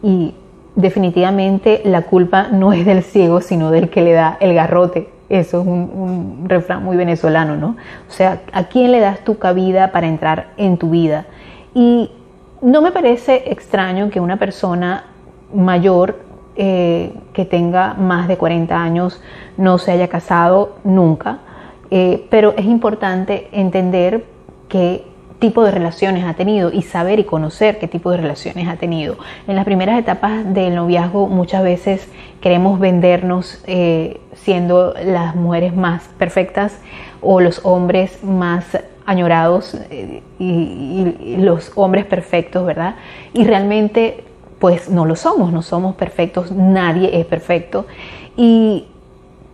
y 0.04 0.36
definitivamente 0.76 1.82
la 1.86 2.04
culpa 2.04 2.50
no 2.52 2.74
es 2.74 2.86
del 2.86 3.04
ciego, 3.04 3.42
sino 3.42 3.72
del 3.72 3.90
que 3.90 4.02
le 4.02 4.14
da 4.14 4.38
el 4.40 4.54
garrote. 4.54 5.10
Eso 5.30 5.62
es 5.62 5.68
un, 5.68 6.46
refrán 6.48 6.84
muy 6.84 6.98
venezolano, 6.98 7.56
¿no? 7.56 7.76
O 8.08 8.12
sea, 8.12 8.42
¿a 8.52 8.66
quién 8.66 8.92
le 8.92 9.00
das 9.00 9.22
tu 9.22 9.38
cabida 9.38 9.92
para 9.92 10.08
entrar 10.08 10.50
en 10.58 10.78
tu 10.78 10.92
vida? 10.92 11.26
Y 11.74 12.12
no 12.62 12.82
me 12.82 12.92
parece 12.92 13.44
extraño 13.48 14.10
que 14.10 14.20
una 14.20 14.38
persona 14.38 15.06
mayor 15.54 16.20
eh, 16.56 17.14
que 17.34 17.46
tenga 17.46 17.96
más 17.96 18.28
de 18.28 18.38
40 18.38 18.82
años 18.82 19.22
no 19.58 19.78
se 19.78 19.92
haya 19.92 20.08
casado 20.08 20.76
nunca, 20.84 21.40
eh, 21.92 22.28
pero 22.30 22.54
es 22.56 22.66
importante 22.66 23.50
entender 23.52 24.26
que 24.70 25.04
tipo 25.40 25.64
de 25.64 25.72
relaciones 25.72 26.26
ha 26.26 26.34
tenido 26.34 26.72
y 26.72 26.82
saber 26.82 27.20
y 27.20 27.24
conocer 27.24 27.78
qué 27.80 27.88
tipo 27.88 28.12
de 28.12 28.18
relaciones 28.18 28.68
ha 28.68 28.78
tenido. 28.78 29.18
En 29.48 29.56
las 29.56 29.66
primeras 29.66 30.00
etapas 30.00 30.54
del 30.54 30.76
noviazgo 30.76 31.28
muchas 31.28 31.64
veces 31.64 32.08
queremos 32.42 32.80
vendernos 32.80 33.62
eh, 33.68 34.22
siendo 34.34 34.94
las 35.04 35.36
mujeres 35.36 35.76
más 35.76 36.04
perfectas 36.18 36.80
o 37.22 37.42
los 37.42 37.62
hombres 37.64 38.24
más 38.24 38.66
añorados 39.06 39.78
eh, 39.90 40.24
y, 40.40 41.38
los 41.38 41.72
hombres 41.76 42.06
perfectos, 42.06 42.66
¿verdad? 42.66 42.96
Y 43.34 43.44
realmente 43.44 44.24
pues 44.60 44.90
no 44.90 45.06
lo 45.06 45.16
somos, 45.16 45.52
no 45.52 45.62
somos 45.62 45.96
perfectos, 45.96 46.52
nadie 46.52 47.20
es 47.20 47.26
perfecto. 47.26 47.86
Y 48.38 48.88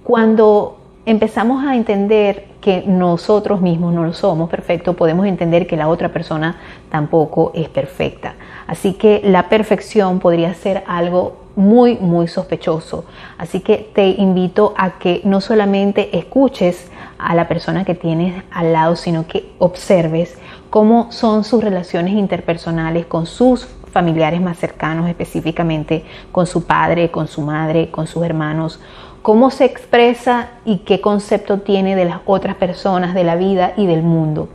cuando 0.03 0.79
empezamos 1.05 1.65
a 1.65 1.75
entender 1.75 2.50
que 2.61 2.83
nosotros 2.85 3.59
mismos 3.59 3.93
no 3.93 4.05
lo 4.05 4.13
somos 4.13 4.49
perfectos, 4.49 4.95
podemos 4.95 5.25
entender 5.25 5.67
que 5.67 5.75
la 5.75 5.89
otra 5.89 6.13
persona 6.13 6.57
tampoco 6.89 7.51
es 7.55 7.67
perfecta. 7.67 8.35
Así 8.67 8.93
que 8.93 9.21
la 9.23 9.49
perfección 9.49 10.19
podría 10.19 10.53
ser 10.53 10.83
algo 10.87 11.41
muy, 11.55 11.97
muy 11.97 12.27
sospechoso. 12.27 13.05
Así 13.37 13.59
que 13.59 13.89
te 13.93 14.07
invito 14.09 14.73
a 14.77 14.99
que 14.99 15.21
no 15.23 15.41
solamente 15.41 16.17
escuches 16.17 16.89
a 17.17 17.35
la 17.35 17.47
persona 17.47 17.83
que 17.83 17.95
tienes 17.95 18.43
al 18.51 18.73
lado, 18.73 18.95
sino 18.95 19.27
que 19.27 19.51
observes 19.59 20.37
cómo 20.69 21.11
son 21.11 21.43
sus 21.43 21.63
relaciones 21.63 22.13
interpersonales 22.13 23.05
con 23.05 23.25
sus 23.25 23.67
familiares 23.91 24.39
más 24.41 24.57
cercanos, 24.57 25.09
específicamente 25.09 26.05
con 26.31 26.47
su 26.47 26.65
padre, 26.65 27.11
con 27.11 27.27
su 27.27 27.41
madre, 27.41 27.91
con 27.91 28.07
sus 28.07 28.23
hermanos 28.23 28.79
cómo 29.21 29.51
se 29.51 29.65
expresa 29.65 30.49
y 30.65 30.79
qué 30.79 31.01
concepto 31.01 31.59
tiene 31.59 31.95
de 31.95 32.05
las 32.05 32.19
otras 32.25 32.55
personas, 32.55 33.13
de 33.13 33.23
la 33.23 33.35
vida 33.35 33.73
y 33.77 33.85
del 33.85 34.01
mundo. 34.01 34.49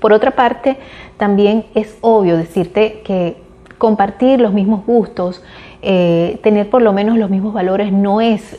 Por 0.00 0.12
otra 0.12 0.32
parte, 0.32 0.78
también 1.16 1.66
es 1.74 1.98
obvio 2.00 2.36
decirte 2.36 3.02
que 3.04 3.36
compartir 3.78 4.40
los 4.40 4.52
mismos 4.52 4.84
gustos, 4.86 5.42
eh, 5.82 6.38
tener 6.42 6.68
por 6.68 6.82
lo 6.82 6.92
menos 6.92 7.16
los 7.16 7.30
mismos 7.30 7.54
valores 7.54 7.92
no 7.92 8.20
es, 8.20 8.58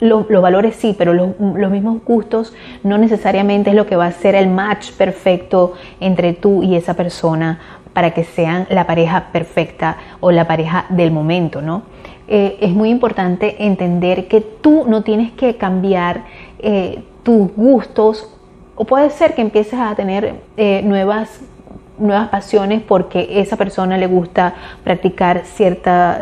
los 0.00 0.42
valores 0.42 0.74
sí, 0.74 0.94
pero 0.98 1.12
los, 1.12 1.30
los, 1.38 1.70
mismos 1.70 2.02
gustos 2.04 2.52
no 2.82 2.98
necesariamente 2.98 3.70
es 3.70 3.76
lo 3.76 3.86
que 3.86 3.96
va 3.96 4.06
a 4.06 4.12
ser 4.12 4.34
el 4.34 4.48
match 4.48 4.92
perfecto 4.92 5.74
entre 6.00 6.32
tú 6.32 6.62
y 6.62 6.74
esa 6.74 6.94
persona 6.94 7.60
para 7.92 8.12
que 8.12 8.24
sean 8.24 8.66
la 8.70 8.86
pareja 8.86 9.28
perfecta 9.32 9.96
o 10.20 10.30
la 10.32 10.46
pareja 10.46 10.86
del 10.88 11.10
momento, 11.10 11.62
¿no? 11.62 11.82
Eh, 12.32 12.58
es 12.60 12.70
muy 12.70 12.90
importante 12.90 13.56
entender 13.66 14.28
que 14.28 14.40
tú 14.40 14.84
no 14.86 15.02
tienes 15.02 15.32
que 15.32 15.56
cambiar 15.56 16.26
eh, 16.60 17.02
tus 17.24 17.52
gustos 17.56 18.32
o 18.76 18.84
puede 18.84 19.10
ser 19.10 19.34
que 19.34 19.42
empieces 19.42 19.80
a 19.80 19.92
tener 19.96 20.36
eh, 20.56 20.80
nuevas 20.84 21.40
nuevas 21.98 22.28
pasiones 22.28 22.82
porque 22.82 23.40
esa 23.40 23.56
persona 23.56 23.98
le 23.98 24.06
gusta 24.06 24.54
practicar 24.84 25.42
cierta, 25.44 26.18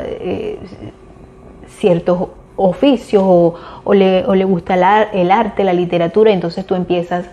ciertos 1.79 2.31
oficios 2.59 3.23
o, 3.25 3.55
le, 3.95 4.45
gusta 4.45 4.75
el 5.13 5.31
arte, 5.31 5.65
la 5.65 5.73
literatura, 5.73 6.33
entonces 6.33 6.67
tú 6.67 6.75
empiezas, 6.75 7.27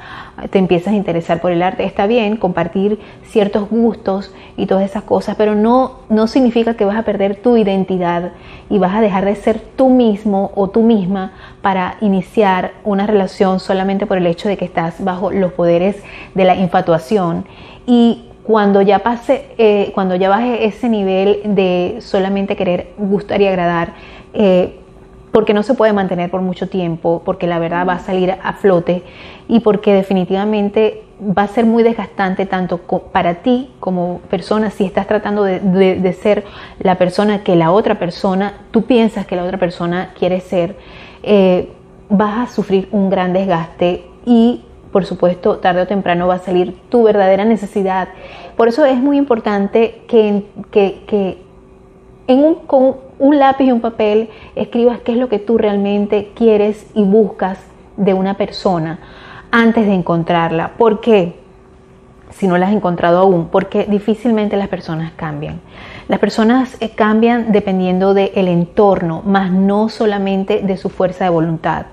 te 0.51 0.59
empiezas 0.59 0.93
a 0.93 0.95
interesar 0.95 1.41
por 1.41 1.51
el 1.51 1.61
arte. 1.61 1.83
Está 1.83 2.07
bien 2.07 2.37
compartir 2.37 2.99
ciertos 3.23 3.69
gustos 3.69 4.33
y 4.55 4.67
todas 4.67 4.85
esas 4.85 5.03
cosas, 5.03 5.35
pero 5.35 5.55
no, 5.55 5.99
no 6.09 6.27
significa 6.27 6.75
que 6.75 6.85
vas 6.85 6.95
a 6.95 7.03
perder 7.03 7.35
tu 7.35 7.57
identidad 7.57 8.31
y 8.69 8.77
vas 8.77 8.95
a 8.95 9.01
dejar 9.01 9.25
de 9.25 9.35
ser 9.35 9.59
tú 9.75 9.89
mismo 9.89 10.51
o 10.55 10.69
tú 10.69 10.83
misma 10.83 11.33
para 11.61 11.97
iniciar 11.99 12.73
una 12.83 13.07
relación 13.07 13.59
solamente 13.59 14.05
por 14.05 14.17
el 14.17 14.27
hecho 14.27 14.47
de 14.47 14.55
que 14.55 14.65
estás 14.65 15.03
bajo 15.03 15.31
los 15.31 15.51
poderes 15.53 16.01
de 16.35 16.45
la 16.45 16.55
infatuación. 16.55 17.45
Y 17.87 18.29
cuando 18.43 18.83
ya 18.83 18.99
pase, 18.99 19.47
eh, 19.57 19.91
cuando 19.95 20.15
ya 20.15 20.29
baje 20.29 20.65
ese 20.65 20.87
nivel 20.87 21.41
de 21.43 21.97
solamente 21.99 22.55
querer 22.55 22.93
gustar 22.97 23.41
y 23.41 23.47
agradar, 23.47 23.93
eh, 24.33 24.79
porque 25.35 25.53
no 25.53 25.63
se 25.63 25.73
puede 25.73 25.91
mantener 25.91 26.31
por 26.31 26.39
mucho 26.39 26.69
tiempo, 26.69 27.21
porque 27.25 27.45
la 27.45 27.59
verdad 27.59 27.85
va 27.85 27.95
a 27.95 27.99
salir 27.99 28.31
a 28.41 28.53
flote 28.53 29.03
y 29.49 29.59
porque 29.59 29.91
definitivamente 29.91 31.03
va 31.19 31.41
a 31.43 31.47
ser 31.49 31.65
muy 31.65 31.83
desgastante 31.83 32.45
tanto 32.45 32.77
para 33.11 33.33
ti 33.41 33.69
como 33.81 34.21
persona 34.29 34.69
si 34.69 34.85
estás 34.85 35.07
tratando 35.07 35.43
de, 35.43 36.13
ser 36.13 36.45
la 36.79 36.97
persona 36.97 37.43
que 37.43 37.57
la 37.57 37.73
otra 37.73 37.99
persona, 37.99 38.53
tú 38.71 38.83
piensas 38.83 39.25
que 39.25 39.35
la 39.35 39.43
otra 39.43 39.57
persona 39.57 40.13
quiere 40.17 40.39
ser, 40.39 40.77
eh, 41.21 41.67
vas 42.07 42.49
a 42.49 42.53
sufrir 42.53 42.87
un 42.93 43.09
gran 43.09 43.33
desgaste 43.33 44.05
y 44.25 44.63
por 44.93 45.05
supuesto 45.05 45.57
tarde 45.57 45.81
o 45.81 45.87
temprano 45.87 46.27
va 46.27 46.35
a 46.35 46.39
salir 46.39 46.77
tu 46.87 47.03
verdadera 47.03 47.43
necesidad. 47.43 48.07
Por 48.55 48.69
eso 48.69 48.85
es 48.85 48.95
muy 48.95 49.17
importante 49.17 50.03
que, 50.07 50.45
que, 50.71 51.43
en 52.27 52.39
un, 52.43 52.55
con 52.55 52.95
un 53.19 53.39
lápiz 53.39 53.65
y 53.65 53.71
un 53.71 53.81
papel 53.81 54.29
escribas 54.55 54.99
qué 54.99 55.13
es 55.13 55.17
lo 55.17 55.29
que 55.29 55.39
tú 55.39 55.57
realmente 55.57 56.31
quieres 56.35 56.87
y 56.95 57.03
buscas 57.03 57.59
de 57.97 58.13
una 58.13 58.35
persona 58.35 58.99
antes 59.51 59.85
de 59.85 59.93
encontrarla. 59.93 60.73
¿Por 60.77 61.01
qué? 61.01 61.35
Si 62.31 62.47
no 62.47 62.57
la 62.57 62.67
has 62.67 62.73
encontrado 62.73 63.19
aún, 63.19 63.47
porque 63.47 63.85
difícilmente 63.85 64.57
las 64.57 64.67
personas 64.67 65.13
cambian. 65.15 65.61
Las 66.07 66.19
personas 66.19 66.77
eh, 66.81 66.91
cambian 66.91 67.51
dependiendo 67.51 68.13
del 68.13 68.47
entorno, 68.47 69.23
más 69.25 69.51
no 69.51 69.89
solamente 69.89 70.61
de 70.61 70.77
su 70.77 70.89
fuerza 70.89 71.23
de 71.23 71.31
voluntad. 71.31 71.87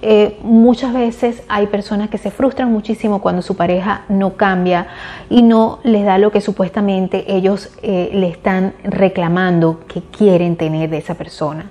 Eh, 0.00 0.38
muchas 0.42 0.94
veces 0.94 1.42
hay 1.48 1.66
personas 1.66 2.08
que 2.08 2.16
se 2.16 2.30
frustran 2.30 2.72
muchísimo 2.72 3.20
cuando 3.20 3.42
su 3.42 3.56
pareja 3.56 4.04
no 4.08 4.34
cambia 4.34 4.86
y 5.28 5.42
no 5.42 5.80
les 5.82 6.04
da 6.04 6.18
lo 6.18 6.30
que 6.30 6.40
supuestamente 6.40 7.24
ellos 7.34 7.70
eh, 7.82 8.10
le 8.14 8.28
están 8.28 8.74
reclamando 8.84 9.80
que 9.86 10.00
quieren 10.00 10.56
tener 10.56 10.88
de 10.88 10.98
esa 10.98 11.14
persona. 11.14 11.70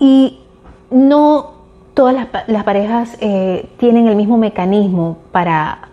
Y 0.00 0.40
no 0.90 1.52
todas 1.94 2.14
las, 2.14 2.64
parejas 2.64 3.16
tienen 3.78 4.06
el 4.06 4.16
mismo 4.16 4.36
mecanismo 4.36 5.18
para, 5.32 5.85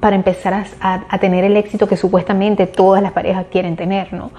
para 0.00 0.16
empezar 0.16 0.64
a, 0.80 1.18
tener 1.18 1.44
el 1.44 1.56
éxito 1.58 1.86
que 1.86 1.96
supuestamente 1.96 2.66
todas 2.66 3.02
las 3.02 3.12
parejas 3.12 3.46
quieren 3.52 3.76
tener. 3.76 4.12
¿no? 4.14 4.30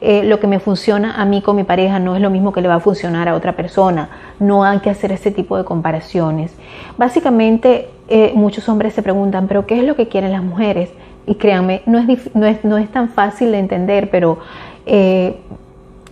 Eh, 0.00 0.22
lo 0.24 0.40
que 0.40 0.46
me 0.46 0.58
funciona 0.60 1.20
a 1.20 1.26
mí 1.26 1.42
con 1.42 1.56
mi 1.56 1.64
pareja 1.64 1.98
no 1.98 2.16
es 2.16 2.22
lo 2.22 2.30
mismo 2.30 2.52
que 2.52 2.62
le 2.62 2.68
va 2.68 2.76
a 2.76 2.80
funcionar 2.80 3.28
a 3.28 3.34
otra 3.34 3.54
persona. 3.54 4.08
No 4.38 4.64
hay 4.64 4.78
que 4.78 4.88
hacer 4.88 5.12
ese 5.12 5.30
tipo 5.30 5.58
de 5.58 5.64
comparaciones. 5.64 6.54
Básicamente, 6.96 7.90
eh, 8.08 8.32
muchos 8.34 8.68
hombres 8.70 8.94
se 8.94 9.02
preguntan, 9.02 9.46
¿pero 9.46 9.66
qué 9.66 9.78
es 9.78 9.84
lo 9.84 9.94
que 9.94 10.08
quieren 10.08 10.32
las 10.32 10.42
mujeres? 10.42 10.90
Y 11.26 11.34
créanme, 11.34 11.82
no 11.84 11.98
es, 11.98 12.34
no 12.34 12.46
es, 12.46 12.64
no 12.64 12.78
es 12.78 12.88
tan 12.90 13.10
fácil 13.10 13.52
de 13.52 13.58
entender, 13.58 14.08
pero 14.10 14.38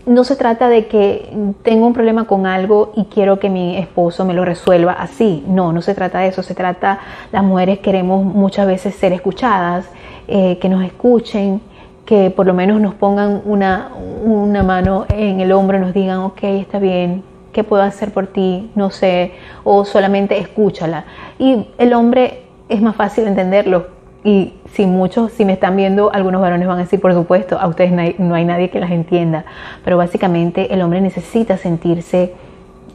no 0.08 0.24
se 0.24 0.36
trata 0.36 0.68
de 0.70 0.86
que 0.86 1.30
tengo 1.62 1.86
un 1.86 1.92
problema 1.92 2.24
con 2.24 2.46
algo 2.46 2.92
y 2.96 3.04
quiero 3.04 3.38
que 3.38 3.50
mi 3.50 3.76
esposo 3.76 4.24
me 4.24 4.32
lo 4.32 4.44
resuelva 4.44 4.92
así. 4.92 5.44
No, 5.46 5.72
no 5.72 5.82
se 5.82 5.94
trata 5.94 6.20
de 6.20 6.28
eso. 6.28 6.42
Se 6.42 6.54
trata, 6.54 6.98
las 7.30 7.44
mujeres 7.44 7.80
queremos 7.80 8.24
muchas 8.24 8.66
veces 8.66 8.94
ser 8.94 9.12
escuchadas, 9.12 9.86
eh, 10.26 10.58
que 10.60 10.68
nos 10.70 10.82
escuchen, 10.82 11.60
que 12.06 12.30
por 12.30 12.46
lo 12.46 12.54
menos 12.54 12.80
nos 12.80 12.94
pongan 12.94 13.42
una, 13.44 13.90
una 14.24 14.62
mano 14.62 15.04
en 15.10 15.40
el 15.40 15.52
hombro 15.52 15.78
nos 15.78 15.92
digan, 15.92 16.20
ok, 16.20 16.42
está 16.42 16.78
bien, 16.78 17.22
¿qué 17.52 17.62
puedo 17.62 17.82
hacer 17.82 18.10
por 18.12 18.28
ti? 18.28 18.70
No 18.74 18.88
sé, 18.88 19.32
o 19.62 19.84
solamente 19.84 20.38
escúchala. 20.38 21.04
Y 21.38 21.66
el 21.76 21.92
hombre 21.92 22.44
es 22.70 22.80
más 22.80 22.96
fácil 22.96 23.26
entenderlo 23.26 23.97
y 24.24 24.54
si 24.72 24.86
muchos, 24.86 25.32
si 25.32 25.44
me 25.44 25.52
están 25.52 25.76
viendo, 25.76 26.12
algunos 26.12 26.40
varones 26.40 26.66
van 26.66 26.78
a 26.78 26.82
decir, 26.82 27.00
por 27.00 27.14
supuesto, 27.14 27.58
a 27.58 27.68
ustedes 27.68 27.92
no 28.18 28.34
hay, 28.34 28.44
nadie 28.44 28.68
que 28.68 28.80
las 28.80 28.90
entienda, 28.90 29.44
pero 29.84 29.96
básicamente 29.96 30.74
el 30.74 30.82
hombre 30.82 31.00
necesita 31.00 31.56
sentirse 31.56 32.34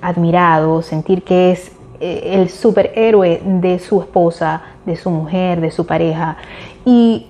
admirado, 0.01 0.81
sentir 0.81 1.23
que 1.23 1.51
es 1.51 1.71
eh, 2.01 2.33
el 2.33 2.49
superhéroe 2.49 3.41
de 3.45 3.79
su 3.79 4.01
esposa, 4.01 4.63
de 4.85 4.97
su 4.97 5.09
mujer, 5.09 5.61
de 5.61 5.71
su 5.71 5.85
pareja. 5.85 6.35
Y 6.83 7.27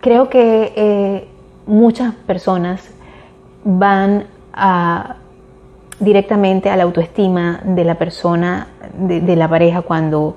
creo 0.00 0.28
que 0.28 0.72
eh, 0.76 1.28
muchas 1.66 2.14
personas 2.14 2.90
van 3.64 4.26
a, 4.52 5.16
directamente 5.98 6.70
a 6.70 6.76
la 6.76 6.84
autoestima 6.84 7.60
de 7.64 7.84
la 7.84 7.96
persona, 7.96 8.68
de 8.96 9.34
la 9.34 9.48
pareja, 9.48 9.82
cuando 9.82 10.36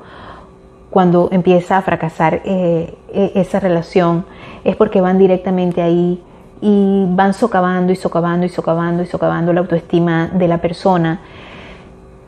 cuando 0.90 1.30
empieza 1.32 1.78
a 1.78 1.82
fracasar 1.82 2.42
eh, 2.46 2.94
e, 3.14 3.32
esa 3.36 3.60
relación 3.60 4.26
es 4.64 4.76
porque 4.76 5.02
van 5.02 5.18
directamente 5.18 5.82
ahí 5.82 6.22
y 6.62 7.06
van 7.10 7.34
socavando 7.34 7.94
y 7.94 7.96
socavando 7.96 8.46
y 8.46 8.50
socavando 8.50 9.04
y 9.04 9.06
socavando 9.06 9.54
la 9.54 9.62
autoestima 9.62 10.28
de 10.34 10.48
la 10.48 10.58
persona. 10.58 11.22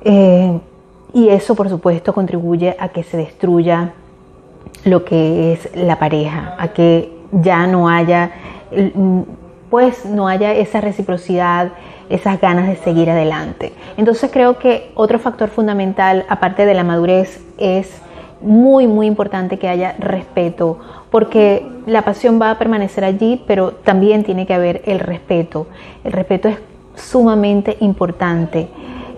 Eh, 0.04 0.60
y 1.14 1.30
eso, 1.30 1.56
por 1.56 1.70
supuesto, 1.70 2.14
contribuye 2.14 2.76
a 2.80 2.90
que 2.90 3.04
se 3.04 3.18
destruya 3.18 3.94
lo 4.86 5.04
que 5.04 5.54
es 5.54 5.76
la 5.76 6.00
pareja, 6.00 6.56
a 6.58 6.70
que 6.70 7.18
ya 7.32 7.68
no 7.68 7.90
haya, 7.90 8.32
pues 9.70 10.06
no 10.06 10.28
haya 10.28 10.54
esa 10.54 10.80
reciprocidad, 10.80 11.74
esas 12.10 12.40
ganas 12.40 12.68
de 12.68 12.78
seguir 12.78 13.10
adelante. 13.10 13.74
Entonces 13.98 14.30
creo 14.32 14.58
que 14.58 14.92
otro 14.96 15.20
factor 15.20 15.50
fundamental, 15.50 16.26
aparte 16.30 16.66
de 16.66 16.74
la 16.74 16.84
madurez, 16.84 17.42
es 17.58 18.02
muy, 18.42 18.88
muy 18.88 19.08
importante 19.08 19.58
que 19.58 19.68
haya 19.68 19.96
respeto, 20.00 20.80
porque 21.10 21.66
la 21.86 22.04
pasión 22.04 22.42
va 22.42 22.52
a 22.52 22.58
permanecer 22.58 23.04
allí, 23.04 23.44
pero 23.48 23.72
también 23.72 24.24
tiene 24.24 24.46
que 24.46 24.54
haber 24.54 24.82
el 24.86 25.00
respeto. 25.00 25.68
El 26.04 26.14
respeto 26.14 26.50
es 26.50 26.58
sumamente 26.96 27.78
importante. 27.80 28.68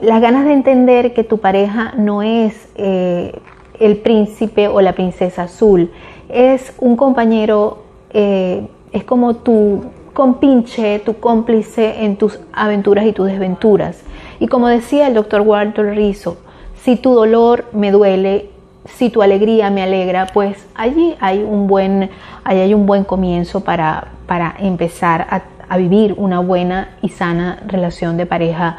Las 0.02 0.22
ganas 0.22 0.46
de 0.46 0.54
entender 0.54 1.14
que 1.14 1.24
tu 1.24 1.38
pareja 1.38 1.94
no 1.98 2.22
es 2.22 2.70
eh, 2.76 3.40
el 3.80 3.98
príncipe 3.98 4.68
o 4.68 4.82
la 4.82 4.94
princesa 4.94 5.44
azul, 5.44 5.92
es 6.30 6.74
un 6.80 6.96
compañero, 6.96 7.84
eh, 8.12 8.68
es 8.92 9.04
como 9.04 9.36
tu 9.36 9.84
compinche, 10.14 11.00
tu 11.00 11.16
cómplice 11.20 12.04
en 12.04 12.18
tus 12.18 12.40
aventuras 12.54 13.06
y 13.06 13.14
tus 13.14 13.28
desventuras. 13.28 14.04
Y 14.40 14.48
como 14.48 14.68
decía 14.68 15.08
el 15.08 15.14
doctor 15.14 15.42
Walter 15.42 15.86
Rizzo, 15.96 16.38
si 16.82 16.96
tu 16.98 17.14
dolor 17.14 17.66
me 17.72 17.92
duele, 17.92 18.50
si 18.86 19.10
tu 19.10 19.22
alegría 19.22 19.70
me 19.70 19.82
alegra, 19.82 20.28
pues 20.28 20.66
allí 20.76 21.16
hay 21.20 21.42
un 21.44 21.68
buen, 21.68 22.10
hay 22.44 22.74
un 22.74 22.86
buen 22.86 23.04
comienzo 23.04 23.62
para, 23.62 24.10
para 24.28 24.56
empezar 24.60 25.28
a, 25.30 25.44
vivir 25.76 26.14
una 26.18 26.40
buena 26.40 26.90
y 27.02 27.10
sana 27.10 27.58
relación 27.66 28.16
de 28.16 28.28
pareja 28.28 28.78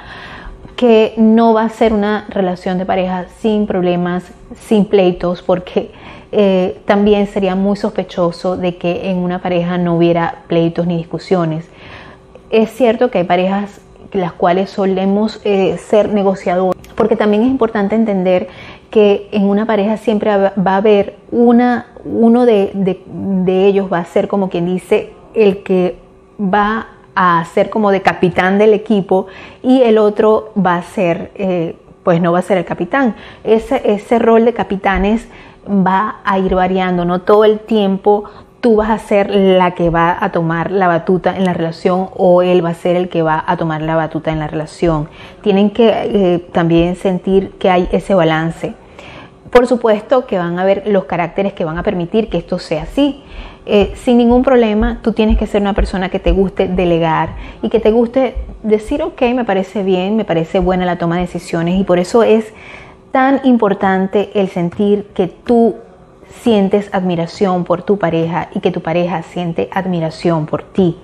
que 0.77 1.14
no 1.17 1.53
va 1.53 1.64
a 1.64 1.69
ser 1.69 1.93
una 1.93 2.27
relación 2.29 2.79
de 2.79 2.87
pareja 2.87 3.27
sin 3.40 3.67
problemas, 3.67 4.23
sin 4.55 4.85
pleitos, 4.85 5.43
porque 5.43 5.90
eh, 6.31 6.81
también 6.85 7.27
sería 7.27 7.57
muy 7.57 7.77
sospechoso 7.77 8.57
de 8.57 8.77
que 8.77 9.11
en 9.11 9.17
una 9.17 9.40
pareja 9.40 9.77
no 9.77 9.97
hubiera 9.97 10.43
pleitos 10.47 10.87
ni 10.87 10.97
discusiones. 10.97 11.69
Es 12.51 12.71
cierto 12.71 13.11
que 13.11 13.19
hay 13.19 13.25
parejas 13.25 13.81
las 14.14 14.33
cuales 14.33 14.71
solemos 14.71 15.40
eh, 15.45 15.77
ser 15.77 16.12
negociadores, 16.12 16.81
porque 16.95 17.17
también 17.17 17.43
es 17.43 17.49
importante 17.49 17.97
entender 17.97 18.49
que 18.94 19.28
en 19.33 19.48
una 19.48 19.66
pareja 19.66 19.96
siempre 19.96 20.30
va 20.37 20.52
a 20.54 20.76
haber 20.76 21.16
una, 21.33 21.87
uno 22.04 22.46
de, 22.46 22.70
ellos 23.48 23.92
va 23.92 23.98
a 23.98 24.04
ser 24.04 24.28
como 24.28 24.48
quien 24.48 24.66
dice 24.66 25.12
el 25.35 25.64
que 25.64 25.98
va 26.40 26.87
a 27.16 27.44
ser 27.52 27.70
como 27.70 27.90
de 27.90 28.02
capitán 28.02 28.57
del 28.57 28.72
equipo 28.72 29.26
y 29.64 29.83
el 29.83 29.98
otro 29.98 30.52
va 30.57 30.76
a 30.76 30.83
ser, 30.85 31.33
eh, 31.35 31.74
pues 32.04 32.20
no 32.20 32.30
va 32.30 32.38
a 32.38 32.42
ser 32.42 32.57
el 32.57 32.64
capitán. 32.64 33.16
Ese, 33.42 33.83
ese 33.85 34.20
rol 34.20 34.44
de 34.44 34.52
capitanes 34.52 35.26
va 35.68 36.20
a 36.24 36.38
ir 36.38 36.54
variando, 36.54 37.04
no 37.04 37.22
todo 37.22 37.44
el 37.44 37.59
tiempo 37.59 38.26
tú 38.61 38.76
vas 38.76 38.90
a 38.90 38.98
ser 38.98 39.28
la 39.28 39.72
que 39.72 39.90
va 39.90 40.16
a 40.20 40.30
tomar 40.30 40.70
la 40.70 40.87
batuta 40.87 41.37
en 41.37 41.44
la 41.44 41.52
relación 41.52 42.11
o 42.14 42.42
él 42.42 42.64
va 42.64 42.70
a 42.70 42.74
ser 42.74 42.94
el 42.94 43.09
que 43.09 43.22
va 43.22 43.42
a 43.44 43.57
tomar 43.57 43.83
la 43.83 43.96
batuta 43.96 44.30
en 44.30 44.38
la 44.38 44.46
relación. 44.46 45.09
Tienen 45.42 45.70
que 45.70 45.88
eh, 45.88 46.38
también 46.52 46.94
sentir 46.94 47.50
que 47.59 47.70
hay 47.70 47.88
ese 47.90 48.14
balance. 48.14 48.84
Por 49.55 49.69
supuesto 49.69 50.27
que 50.27 50.37
van 50.37 50.59
a 50.59 50.62
haber 50.62 50.83
los 50.88 51.05
caracteres 51.05 51.53
que 51.53 51.64
van 51.64 51.79
a 51.79 51.85
permitir 51.85 52.29
que 52.29 52.38
esto 52.38 52.59
sea 52.59 52.83
así. 52.83 53.23
Eh, 53.67 53.93
sin 53.95 54.19
ningún 54.19 54.43
problema, 54.43 54.99
tú 55.01 55.12
tienes 55.12 55.38
que 55.38 55.47
ser 55.47 55.62
una 55.62 55.75
persona 55.75 56.09
que 56.09 56.19
te 56.19 56.33
guste 56.33 56.67
delegar 56.67 57.37
y 57.62 57.69
que 57.69 57.79
te 57.79 57.93
guste 57.93 58.35
decir, 58.64 59.01
ok, 59.01 59.23
me 59.33 59.45
parece 59.45 59.85
bien, 59.85 60.17
me 60.17 60.25
parece 60.25 60.59
buena 60.59 60.85
la 60.85 60.99
toma 60.99 61.14
de 61.14 61.21
decisiones 61.21 61.79
y 61.79 61.85
por 61.85 62.01
eso 62.01 62.25
es 62.25 62.53
tan 63.12 63.43
importante 63.45 64.33
el 64.35 64.49
sentir 64.49 65.07
que 65.14 65.29
tú 65.29 65.77
sientes 66.43 66.93
admiración 66.93 67.62
por 67.62 67.83
tu 67.83 67.97
pareja 67.97 68.49
y 68.57 68.59
que 68.59 68.73
tu 68.73 68.81
pareja 68.81 69.23
siente 69.23 69.69
admiración 69.71 70.47
por 70.47 70.64
ti. 70.64 70.97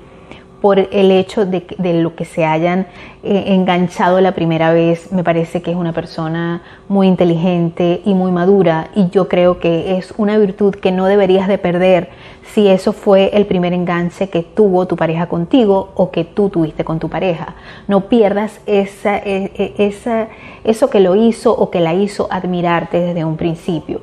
Por 0.60 0.78
el 0.78 1.10
hecho 1.10 1.46
de, 1.46 1.64
lo 2.02 2.14
que 2.14 2.24
se 2.24 2.44
hayan 2.44 2.86
eh, 3.22 3.44
enganchado 3.48 4.20
la 4.20 4.32
primera 4.32 4.72
vez. 4.72 5.10
Me 5.12 5.24
parece 5.24 5.62
que 5.62 5.70
es 5.70 5.76
una 5.76 5.92
persona 5.92 6.62
muy 6.88 7.06
inteligente 7.06 8.02
y 8.04 8.14
muy 8.14 8.30
madura 8.30 8.90
y 8.94 9.08
yo 9.10 9.28
creo 9.28 9.58
que 9.58 9.96
es 9.96 10.12
una 10.16 10.38
virtud 10.38 10.74
que 10.74 10.92
no 10.92 11.06
deberías 11.06 11.48
de 11.48 11.58
perder 11.58 12.10
si 12.54 12.68
eso 12.68 12.92
fue 12.92 13.30
el 13.34 13.46
primer 13.46 13.72
enganche 13.72 14.28
que 14.28 14.42
tuvo 14.42 14.86
tu 14.86 14.96
pareja 14.96 15.28
contigo 15.28 15.90
o 15.94 16.10
que 16.10 16.24
tú 16.24 16.48
tuviste 16.48 16.84
con 16.84 16.98
tu 16.98 17.08
pareja. 17.08 17.54
No 17.88 18.08
pierdas 18.08 18.60
esa, 18.66 19.18
e, 19.18 19.52
e, 19.56 20.28
eso 20.64 20.90
que 20.90 21.00
lo 21.00 21.14
hizo 21.14 21.56
o 21.56 21.70
que 21.70 21.80
la 21.80 21.94
hizo 21.94 22.28
admirarte 22.30 23.00
desde 23.00 23.24
un 23.24 23.36
principio. 23.36 24.00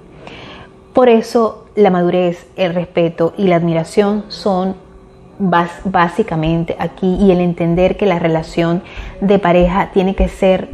Por 0.93 1.09
eso 1.09 1.65
la 1.75 1.91
madurez, 1.91 2.47
el 2.55 2.73
respeto 2.73 3.33
y 3.37 3.47
la 3.47 3.57
admiración 3.57 4.25
son 4.29 4.86
básicamente 5.39 6.75
aquí 6.79 7.15
y 7.19 7.31
el 7.31 7.39
entender 7.39 7.97
que 7.97 8.05
la 8.05 8.19
relación 8.19 8.81
de 9.21 9.39
pareja 9.39 9.91
tiene 9.93 10.15
que 10.15 10.27
ser 10.27 10.69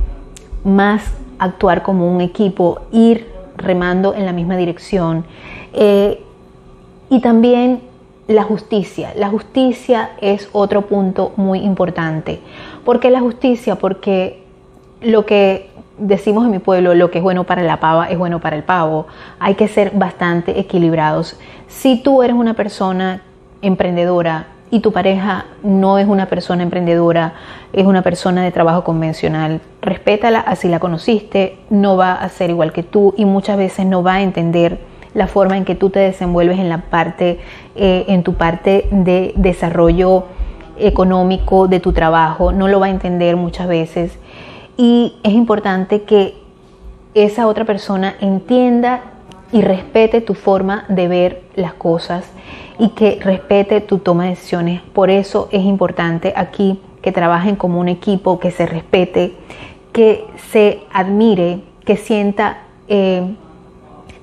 más 0.64 1.04
actuar 1.40 1.84
como 1.84 2.10
un 2.10 2.22
equipo, 2.22 2.82
ir 2.92 3.28
remando 3.58 4.14
en 4.14 4.26
la 4.26 4.32
misma 4.32 4.56
dirección. 4.56 5.26
Eh, 5.74 6.24
y 7.10 7.20
también 7.20 7.82
la 8.28 8.44
justicia. 8.44 9.14
La 9.16 9.30
justicia 9.30 10.12
es 10.22 10.50
otro 10.54 10.84
punto 10.84 11.34
muy 11.36 11.60
importante. 11.60 12.40
¿Por 12.86 13.00
qué 13.00 13.10
la 13.12 13.20
justicia? 13.20 13.76
Porque 13.76 14.44
lo 15.02 15.26
que 15.26 15.70
decimos 15.98 16.46
en 16.46 16.52
mi 16.52 16.60
pueblo, 16.60 16.96
lo 16.96 17.12
que 17.12 17.18
es 17.20 17.24
bueno 17.24 17.44
para 17.44 17.62
la 17.62 17.80
pava 17.80 18.06
es 18.06 18.18
bueno 18.18 18.40
para 18.40 18.56
el 18.56 18.64
pavo. 18.64 19.08
Hay 19.40 19.56
que 19.56 19.68
ser 19.68 19.92
bastante 19.92 20.60
equilibrados. 20.60 21.38
Si 21.68 22.02
tú 22.02 22.24
eres 22.24 22.36
una 22.36 22.54
persona 22.54 23.22
emprendedora 23.62 24.48
y 24.74 24.80
tu 24.80 24.92
pareja 24.92 25.46
no 25.62 26.00
es 26.00 26.08
una 26.08 26.26
persona 26.26 26.64
emprendedora, 26.64 27.34
es 27.74 27.86
una 27.86 28.02
persona 28.02 28.44
de 28.44 28.52
trabajo 28.52 28.84
convencional, 28.84 29.62
respétala 29.84 30.40
así 30.40 30.68
la 30.68 30.80
conociste, 30.80 31.60
no 31.70 31.96
va 31.96 32.14
a 32.14 32.28
ser 32.30 32.50
igual 32.50 32.74
que 32.74 32.82
tú 32.82 33.14
y 33.16 33.26
muchas 33.26 33.56
veces 33.56 33.86
no 33.86 34.02
va 34.02 34.16
a 34.16 34.24
entender 34.24 34.80
la 35.14 35.28
forma 35.28 35.58
en 35.58 35.66
que 35.66 35.76
tú 35.76 35.92
te 35.92 36.00
desenvuelves 36.00 36.58
en 36.58 36.70
la 36.70 36.80
parte, 36.80 37.40
eh, 37.76 38.06
en 38.08 38.24
tu 38.24 38.34
parte 38.34 38.88
de 38.90 39.34
desarrollo 39.36 40.24
económico 40.80 41.68
de 41.68 41.80
tu 41.80 41.94
trabajo, 41.94 42.52
no 42.52 42.68
lo 42.68 42.80
va 42.80 42.88
a 42.88 42.90
entender 42.90 43.36
muchas 43.36 43.68
veces. 43.68 44.18
Y 44.76 45.18
es 45.22 45.34
importante 45.34 46.02
que 46.02 46.34
esa 47.14 47.46
otra 47.46 47.64
persona 47.64 48.16
entienda 48.22 49.02
y 49.54 49.62
respete 49.62 50.20
tu 50.20 50.34
forma 50.34 50.84
de 50.90 51.08
ver 51.08 51.42
las 51.56 51.76
cosas 51.76 52.26
y 52.80 52.90
que 52.90 53.20
respete 53.22 53.82
tu 53.82 54.00
toma 54.00 54.24
de 54.24 54.32
decisiones. 54.32 54.82
Por 54.82 55.12
eso 55.12 55.48
es 55.52 55.64
importante 55.64 56.34
aquí 56.36 56.82
que 57.04 57.12
trabajen 57.12 57.56
como 57.56 57.80
un 57.80 57.88
equipo, 57.88 58.40
que 58.40 58.50
se 58.50 58.66
respete, 58.66 59.36
que 59.94 60.26
se 60.52 60.82
admire, 60.92 61.60
que 61.86 61.98
sienta 61.98 62.64
eh, 62.88 63.36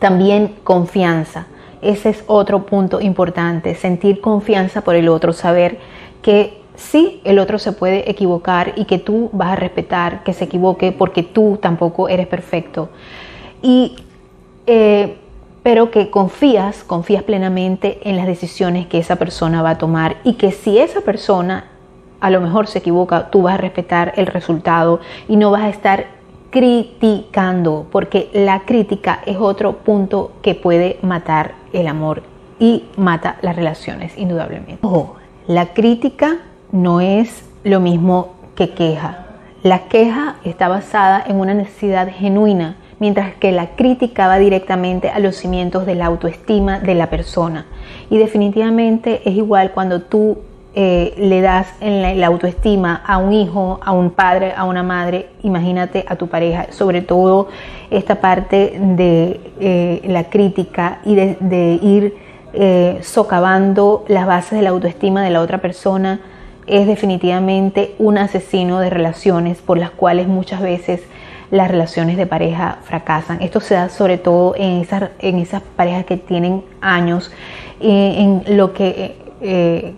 también 0.01 0.57
confianza. 0.65 1.47
Ese 1.81 2.11
es 2.11 2.25
otro 2.27 2.67
punto 2.67 3.01
importante, 3.01 3.77
sentir 3.77 4.21
confianza 4.21 4.81
por 4.81 4.97
el 4.97 5.09
otro, 5.09 5.33
saber 5.33 5.79
que 6.23 6.61
sí, 6.75 7.21
el 7.23 7.39
otro 7.39 7.59
se 7.61 7.71
puede 7.73 8.11
equivocar 8.11 8.73
y 8.77 8.85
que 8.85 8.99
tú 8.99 9.31
vas 9.33 9.53
a 9.53 9.57
respetar 9.57 10.25
que 10.25 10.33
se 10.33 10.45
equivoque 10.45 10.91
porque 10.91 11.23
tú 11.23 11.59
tampoco 11.63 12.09
eres 12.09 12.27
perfecto. 12.27 12.89
Y 13.63 13.95
eh, 14.73 15.17
pero 15.65 15.91
que 15.91 16.11
confías, 16.11 16.85
confías 16.85 17.25
plenamente 17.25 17.99
en 18.09 18.17
las 18.17 18.29
decisiones 18.29 18.87
que 18.87 18.99
esa 18.99 19.17
persona 19.17 19.63
va 19.63 19.71
a 19.71 19.79
tomar 19.79 20.19
y 20.23 20.35
que 20.35 20.53
si 20.53 20.79
esa 20.79 21.01
persona 21.01 21.65
a 22.21 22.31
lo 22.31 22.41
mejor 22.41 22.69
se 22.69 22.79
equivoca, 22.79 23.31
tú 23.31 23.43
vas 23.43 23.55
a 23.55 23.57
respetar 23.57 24.13
el 24.15 24.27
resultado 24.27 25.01
y 25.27 25.35
no 25.35 25.51
vas 25.51 25.63
a 25.63 25.71
estar 25.71 26.07
criticando, 26.51 27.89
porque 27.91 28.31
la 28.33 28.61
crítica 28.61 29.23
es 29.27 29.39
otro 29.39 29.79
punto 29.79 30.31
que 30.41 30.55
puede 30.55 31.01
matar 31.03 31.55
el 31.73 31.89
amor 31.89 32.23
y 32.61 32.85
mata 32.97 33.39
las 33.43 33.57
relaciones, 33.57 34.17
indudablemente. 34.17 34.79
Ojo, 34.83 35.17
la 35.49 35.73
crítica 35.73 36.37
no 36.71 37.01
es 37.01 37.45
lo 37.65 37.81
mismo 37.81 38.35
que 38.55 38.71
queja. 38.71 39.27
La 39.65 39.89
queja 39.89 40.37
está 40.45 40.69
basada 40.69 41.25
en 41.27 41.41
una 41.41 41.55
necesidad 41.55 42.09
genuina 42.09 42.77
mientras 43.01 43.35
que 43.35 43.51
la 43.51 43.71
crítica 43.71 44.29
va 44.29 44.39
directamente 44.39 45.09
a 45.09 45.19
los 45.19 45.35
cimientos 45.35 45.87
de 45.87 45.97
la 45.97 46.07
autoestima 46.07 46.79
de 46.79 46.95
la 46.95 47.11
persona. 47.11 47.67
Y 48.11 48.19
definitivamente 48.19 49.23
es 49.25 49.35
igual 49.35 49.73
cuando 49.73 50.03
tú 50.03 50.39
eh, 50.73 51.15
le 51.17 51.41
das 51.41 51.67
en 51.81 52.21
la, 52.21 52.27
autoestima 52.29 53.03
a 53.05 53.19
un 53.19 53.33
hijo, 53.33 53.81
a 53.83 53.91
un 53.91 54.11
padre, 54.11 54.53
a 54.57 54.65
una 54.65 54.85
madre, 54.85 55.31
imagínate 55.43 56.05
a 56.07 56.15
tu 56.15 56.29
pareja, 56.29 56.69
sobre 56.71 57.03
todo 57.03 57.49
esta 57.91 58.21
parte 58.21 58.79
de 58.79 59.41
eh, 59.59 60.01
la 60.07 60.31
crítica 60.31 61.01
y 61.05 61.17
de, 61.17 61.79
ir 61.83 62.15
eh, 62.53 63.01
socavando 63.03 64.05
las 64.07 64.29
bases 64.29 64.59
de 64.59 64.63
la 64.63 64.71
autoestima 64.71 65.25
de 65.25 65.31
la 65.31 65.41
otra 65.41 65.59
persona, 65.59 66.21
es 66.69 66.87
definitivamente 66.87 67.97
un 67.99 68.19
asesino 68.19 68.79
de 68.79 68.91
relaciones 68.91 69.59
por 69.59 69.77
las 69.77 69.91
cuales 69.91 70.29
muchas 70.29 70.61
veces 70.61 71.01
las 71.51 71.69
relaciones 71.69 72.17
de 72.17 72.27
pareja 72.27 72.79
fracasan. 72.83 73.43
Esto 73.43 73.61
se 73.61 73.75
da 73.75 73.89
sobre 73.89 74.19
todo 74.19 74.55
en 74.57 74.81
esas, 74.81 75.11
en 75.19 75.39
esas 75.39 75.63
parejas 75.63 76.05
que 76.05 76.17
tienen 76.17 76.63
años 76.81 77.31
eh, 77.81 78.15
en 78.19 78.57
lo 78.57 78.73
que 78.73 79.17
eh, 79.41 79.95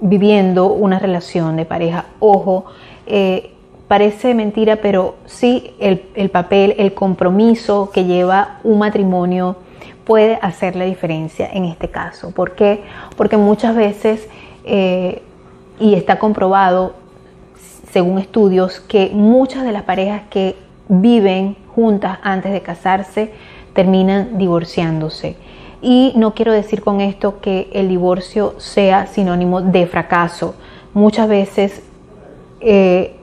viviendo 0.00 0.66
una 0.66 0.98
relación 0.98 1.56
de 1.56 1.64
pareja. 1.64 2.06
Ojo, 2.18 2.66
eh, 3.06 3.52
parece 3.86 4.34
mentira, 4.34 4.76
pero 4.76 5.16
sí 5.24 5.72
el, 5.78 6.04
el, 6.14 6.30
papel, 6.30 6.74
el 6.78 6.94
compromiso 6.94 7.90
que 7.92 8.04
lleva 8.04 8.58
un 8.64 8.78
matrimonio 8.80 9.56
puede 10.04 10.38
hacer 10.42 10.74
la 10.74 10.84
diferencia 10.84 11.48
en 11.52 11.64
este 11.64 11.88
caso. 11.88 12.32
¿Por 12.32 12.52
qué? 12.52 12.82
Porque 13.16 13.36
muchas 13.36 13.76
veces, 13.76 14.26
y 14.64 15.94
está 15.94 16.18
comprobado 16.18 16.94
según 17.92 18.18
estudios, 18.18 18.80
que 18.80 19.10
muchas 19.12 19.64
de 19.64 19.72
las 19.72 19.82
parejas 19.82 20.22
que 20.30 20.56
viven 20.88 21.56
juntas 21.74 22.18
antes 22.22 22.52
de 22.52 22.62
casarse 22.62 23.32
terminan 23.72 24.38
divorciándose. 24.38 25.36
Y 25.80 26.12
no 26.16 26.34
quiero 26.34 26.52
decir 26.52 26.82
con 26.82 27.00
esto 27.00 27.40
que 27.40 27.70
el 27.72 27.88
divorcio 27.88 28.54
sea 28.58 29.06
sinónimo 29.06 29.62
de 29.62 29.86
fracaso. 29.86 30.56
Muchas 30.94 31.28
veces 31.28 31.82
eh, 32.60 33.14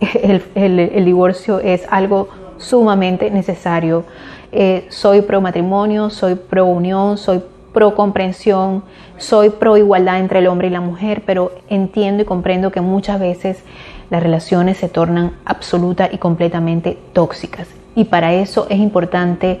el, 0.54 1.04
divorcio 1.04 1.58
es 1.58 1.84
algo 1.90 2.28
sumamente 2.58 3.30
necesario. 3.30 4.04
Eh, 4.52 4.86
soy 4.88 5.22
pro 5.22 5.40
matrimonio, 5.40 6.10
soy 6.10 6.36
pro 6.36 6.66
unión, 6.66 7.18
soy 7.18 7.42
pro 7.72 7.94
comprensión, 7.94 8.84
soy 9.16 9.50
pro 9.50 9.76
igualdad 9.76 10.20
entre 10.20 10.38
el 10.38 10.46
hombre 10.46 10.68
y 10.68 10.70
la 10.70 10.80
mujer, 10.80 11.22
pero 11.26 11.52
entiendo 11.68 12.22
y 12.22 12.26
comprendo 12.26 12.70
que 12.70 12.80
muchas 12.80 13.18
veces 13.20 13.64
las 14.10 14.22
relaciones 14.22 14.78
se 14.78 14.88
tornan 14.88 15.32
absoluta 15.44 16.08
y 16.10 16.18
completamente 16.18 16.98
tóxicas. 17.12 17.68
Y 17.94 18.04
para 18.04 18.32
eso 18.34 18.66
es 18.70 18.78
importante 18.78 19.60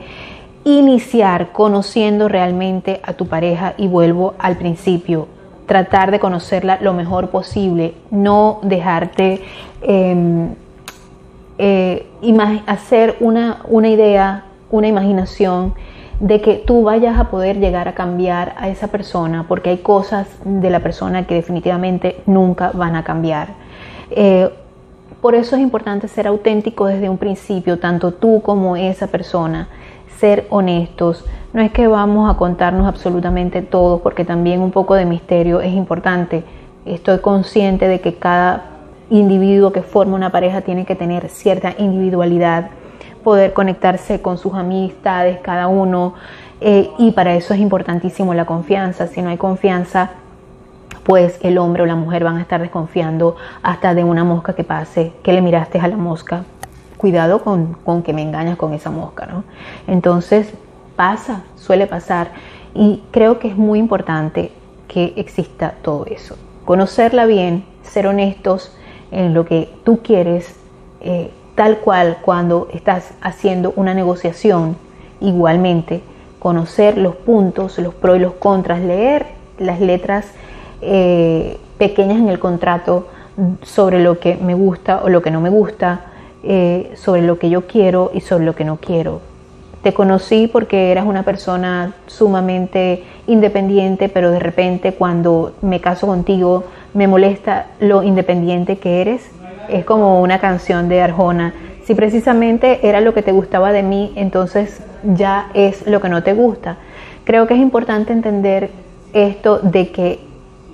iniciar 0.64 1.52
conociendo 1.52 2.28
realmente 2.28 3.00
a 3.02 3.14
tu 3.14 3.26
pareja 3.26 3.74
y 3.76 3.88
vuelvo 3.88 4.34
al 4.38 4.56
principio, 4.56 5.28
tratar 5.66 6.10
de 6.10 6.18
conocerla 6.18 6.78
lo 6.80 6.94
mejor 6.94 7.30
posible, 7.30 7.94
no 8.10 8.60
dejarte 8.62 9.42
em, 9.82 10.54
eh, 11.58 12.06
hacer 12.66 13.16
una, 13.20 13.62
una 13.68 13.88
idea, 13.88 14.44
una 14.70 14.88
imaginación 14.88 15.74
de 16.20 16.40
que 16.40 16.54
tú 16.54 16.82
vayas 16.82 17.18
a 17.18 17.30
poder 17.30 17.58
llegar 17.58 17.86
a 17.86 17.94
cambiar 17.94 18.54
a 18.56 18.68
esa 18.68 18.88
persona, 18.88 19.44
porque 19.46 19.70
hay 19.70 19.78
cosas 19.78 20.26
de 20.44 20.70
la 20.70 20.80
persona 20.80 21.26
que 21.26 21.34
definitivamente 21.34 22.20
nunca 22.26 22.72
van 22.74 22.96
a 22.96 23.04
cambiar. 23.04 23.67
Eh, 24.10 24.50
por 25.20 25.34
eso 25.34 25.56
es 25.56 25.62
importante 25.62 26.06
ser 26.06 26.26
auténtico 26.26 26.86
desde 26.86 27.08
un 27.08 27.18
principio, 27.18 27.78
tanto 27.78 28.12
tú 28.12 28.40
como 28.42 28.76
esa 28.76 29.08
persona, 29.08 29.68
ser 30.18 30.46
honestos. 30.50 31.24
No 31.52 31.60
es 31.60 31.72
que 31.72 31.86
vamos 31.88 32.30
a 32.30 32.36
contarnos 32.36 32.86
absolutamente 32.86 33.62
todo, 33.62 33.98
porque 34.00 34.24
también 34.24 34.60
un 34.60 34.70
poco 34.70 34.94
de 34.94 35.04
misterio 35.04 35.60
es 35.60 35.72
importante. 35.72 36.44
Estoy 36.84 37.18
consciente 37.18 37.88
de 37.88 38.00
que 38.00 38.14
cada 38.14 38.64
individuo 39.10 39.72
que 39.72 39.82
forma 39.82 40.14
una 40.14 40.30
pareja 40.30 40.60
tiene 40.60 40.84
que 40.84 40.94
tener 40.94 41.28
cierta 41.30 41.74
individualidad, 41.78 42.70
poder 43.24 43.52
conectarse 43.52 44.22
con 44.22 44.38
sus 44.38 44.54
amistades, 44.54 45.40
cada 45.40 45.68
uno, 45.68 46.14
eh, 46.60 46.90
y 46.98 47.12
para 47.12 47.34
eso 47.34 47.54
es 47.54 47.60
importantísimo 47.60 48.34
la 48.34 48.44
confianza. 48.44 49.06
Si 49.06 49.22
no 49.22 49.30
hay 49.30 49.36
confianza, 49.36 50.10
pues 51.04 51.38
el 51.42 51.58
hombre 51.58 51.82
o 51.82 51.86
la 51.86 51.94
mujer 51.94 52.24
van 52.24 52.36
a 52.36 52.42
estar 52.42 52.60
desconfiando 52.60 53.36
hasta 53.62 53.94
de 53.94 54.04
una 54.04 54.24
mosca 54.24 54.54
que 54.54 54.64
pase, 54.64 55.12
que 55.22 55.32
le 55.32 55.40
miraste 55.40 55.78
a 55.80 55.88
la 55.88 55.96
mosca. 55.96 56.44
Cuidado 56.96 57.42
con, 57.42 58.02
que 58.02 58.12
me 58.12 58.22
engañas 58.22 58.56
con 58.56 58.74
esa 58.74 58.90
mosca, 58.90 59.26
¿no? 59.26 59.44
Entonces 59.86 60.52
pasa, 60.96 61.44
suele 61.56 61.86
pasar 61.86 62.32
y 62.74 63.02
creo 63.10 63.38
que 63.38 63.48
es 63.48 63.56
muy 63.56 63.78
importante 63.78 64.52
que 64.88 65.14
exista 65.16 65.74
todo 65.82 66.06
eso. 66.06 66.36
conocerla 66.64 67.24
bien, 67.24 67.64
ser 67.82 68.06
honestos 68.06 68.76
en 69.10 69.32
lo 69.32 69.46
que 69.46 69.70
tú 69.84 70.00
quieres, 70.02 70.54
eh, 71.00 71.30
tal 71.54 71.78
cual 71.78 72.18
cuando 72.20 72.68
estás 72.72 73.14
haciendo 73.22 73.72
una 73.76 73.94
negociación, 73.94 74.76
igualmente 75.20 76.02
conocer 76.38 76.98
los 76.98 77.16
puntos, 77.16 77.78
los 77.78 77.94
pros 77.94 78.18
y 78.18 78.20
los 78.20 78.34
contras, 78.34 78.80
leer 78.80 79.26
las 79.58 79.80
letras 79.80 80.26
eh, 80.80 81.58
pequeñas 81.78 82.18
en 82.18 82.28
el 82.28 82.38
contrato 82.38 83.08
sobre 83.62 84.00
lo 84.00 84.18
que 84.18 84.36
me 84.36 84.54
gusta 84.54 85.02
o 85.02 85.08
lo 85.08 85.22
que 85.22 85.30
no 85.30 85.40
me 85.40 85.48
gusta, 85.48 86.00
eh, 86.42 86.92
sobre 86.96 87.22
lo 87.22 87.38
que 87.38 87.50
yo 87.50 87.66
quiero 87.66 88.10
y 88.14 88.20
sobre 88.20 88.44
lo 88.44 88.54
que 88.54 88.64
no 88.64 88.76
quiero. 88.76 89.20
Te 89.82 89.94
conocí 89.94 90.48
porque 90.48 90.90
eras 90.90 91.06
una 91.06 91.22
persona 91.22 91.94
sumamente 92.06 93.04
independiente, 93.26 94.08
pero 94.08 94.30
de 94.30 94.40
repente 94.40 94.94
cuando 94.94 95.54
me 95.62 95.80
caso 95.80 96.06
contigo 96.06 96.64
me 96.94 97.06
molesta 97.06 97.66
lo 97.78 98.02
independiente 98.02 98.78
que 98.78 99.00
eres. 99.00 99.30
Es 99.68 99.84
como 99.84 100.20
una 100.20 100.40
canción 100.40 100.88
de 100.88 101.00
Arjona. 101.00 101.54
Si 101.84 101.94
precisamente 101.94 102.86
era 102.88 103.00
lo 103.00 103.14
que 103.14 103.22
te 103.22 103.32
gustaba 103.32 103.72
de 103.72 103.82
mí, 103.82 104.12
entonces 104.16 104.82
ya 105.04 105.50
es 105.54 105.86
lo 105.86 106.00
que 106.00 106.08
no 106.08 106.22
te 106.22 106.34
gusta. 106.34 106.76
Creo 107.24 107.46
que 107.46 107.54
es 107.54 107.60
importante 107.60 108.12
entender 108.12 108.70
esto 109.12 109.58
de 109.58 109.90
que 109.90 110.27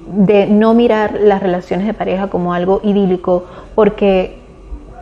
de 0.06 0.46
no 0.46 0.74
mirar 0.74 1.18
las 1.20 1.42
relaciones 1.42 1.86
de 1.86 1.94
pareja 1.94 2.28
como 2.28 2.54
algo 2.54 2.80
idílico, 2.82 3.44
porque 3.74 4.38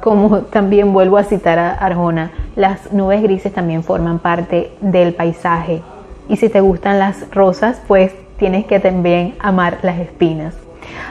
como 0.01 0.41
también 0.41 0.93
vuelvo 0.93 1.17
a 1.17 1.25
citar 1.25 1.59
a 1.59 1.75
Arjona, 1.75 2.33
las 2.57 2.93
nubes 2.93 3.23
grises 3.23 3.53
también 3.53 3.85
forman 3.85 4.19
parte 4.19 4.73
del 4.81 5.15
paisaje. 5.15 5.83
Y 6.29 6.37
si 6.37 6.49
te 6.49 6.61
gustan 6.61 6.99
las 6.99 7.31
rosas, 7.31 7.81
pues 7.87 8.13
tienes 8.37 8.67
que 8.67 8.81
también 8.81 9.35
amar 9.39 9.79
las 9.83 9.99
espinas. 9.99 10.55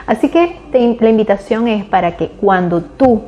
Así 0.06 0.28
que 0.28 0.58
la 1.00 1.08
invitación 1.08 1.68
es 1.68 1.84
para 1.84 2.16
que 2.16 2.28
cuando 2.28 2.82
tú 2.82 3.22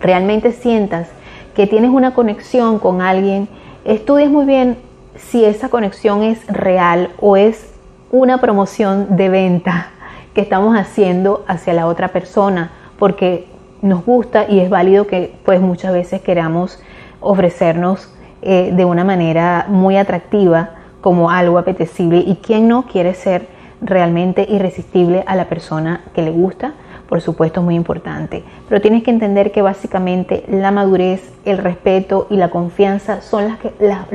realmente 0.00 0.52
sientas 0.52 1.08
que 1.54 1.66
tienes 1.66 1.90
una 1.90 2.14
conexión 2.14 2.78
con 2.78 3.00
alguien, 3.00 3.48
estudies 3.84 4.30
muy 4.30 4.44
bien 4.44 4.76
si 5.16 5.44
esa 5.44 5.68
conexión 5.68 6.22
es 6.22 6.44
real 6.48 7.10
o 7.20 7.36
es 7.36 7.72
una 8.10 8.38
promoción 8.38 9.16
de 9.16 9.28
venta 9.28 9.88
que 10.34 10.40
estamos 10.40 10.76
haciendo 10.76 11.44
hacia 11.48 11.72
la 11.72 11.86
otra 11.86 12.08
persona, 12.08 12.70
porque 12.98 13.46
nos 13.82 14.04
gusta 14.04 14.46
y 14.48 14.60
es 14.60 14.70
válido 14.70 15.06
que 15.06 15.34
pues 15.44 15.60
muchas 15.60 15.92
veces 15.92 16.20
queramos 16.20 16.80
ofrecernos 17.20 18.12
eh, 18.42 18.72
de 18.74 18.84
una 18.84 19.04
manera 19.04 19.66
muy 19.68 19.96
atractiva 19.96 20.70
como 21.00 21.30
algo 21.30 21.58
apetecible 21.58 22.18
y 22.18 22.36
quien 22.36 22.68
no 22.68 22.86
quiere 22.86 23.14
ser 23.14 23.48
realmente 23.80 24.46
irresistible 24.48 25.24
a 25.26 25.36
la 25.36 25.46
persona 25.46 26.02
que 26.14 26.22
le 26.22 26.30
gusta, 26.30 26.74
por 27.08 27.20
supuesto 27.20 27.60
es 27.60 27.64
muy 27.64 27.74
importante. 27.74 28.42
Pero 28.68 28.80
tienes 28.80 29.02
que 29.02 29.10
entender 29.10 29.52
que 29.52 29.62
básicamente 29.62 30.44
la 30.48 30.70
madurez, 30.70 31.32
el 31.44 31.58
respeto 31.58 32.26
y 32.30 32.36
la 32.36 32.50
confianza 32.50 33.20
son 33.20 33.44
las 33.78 34.12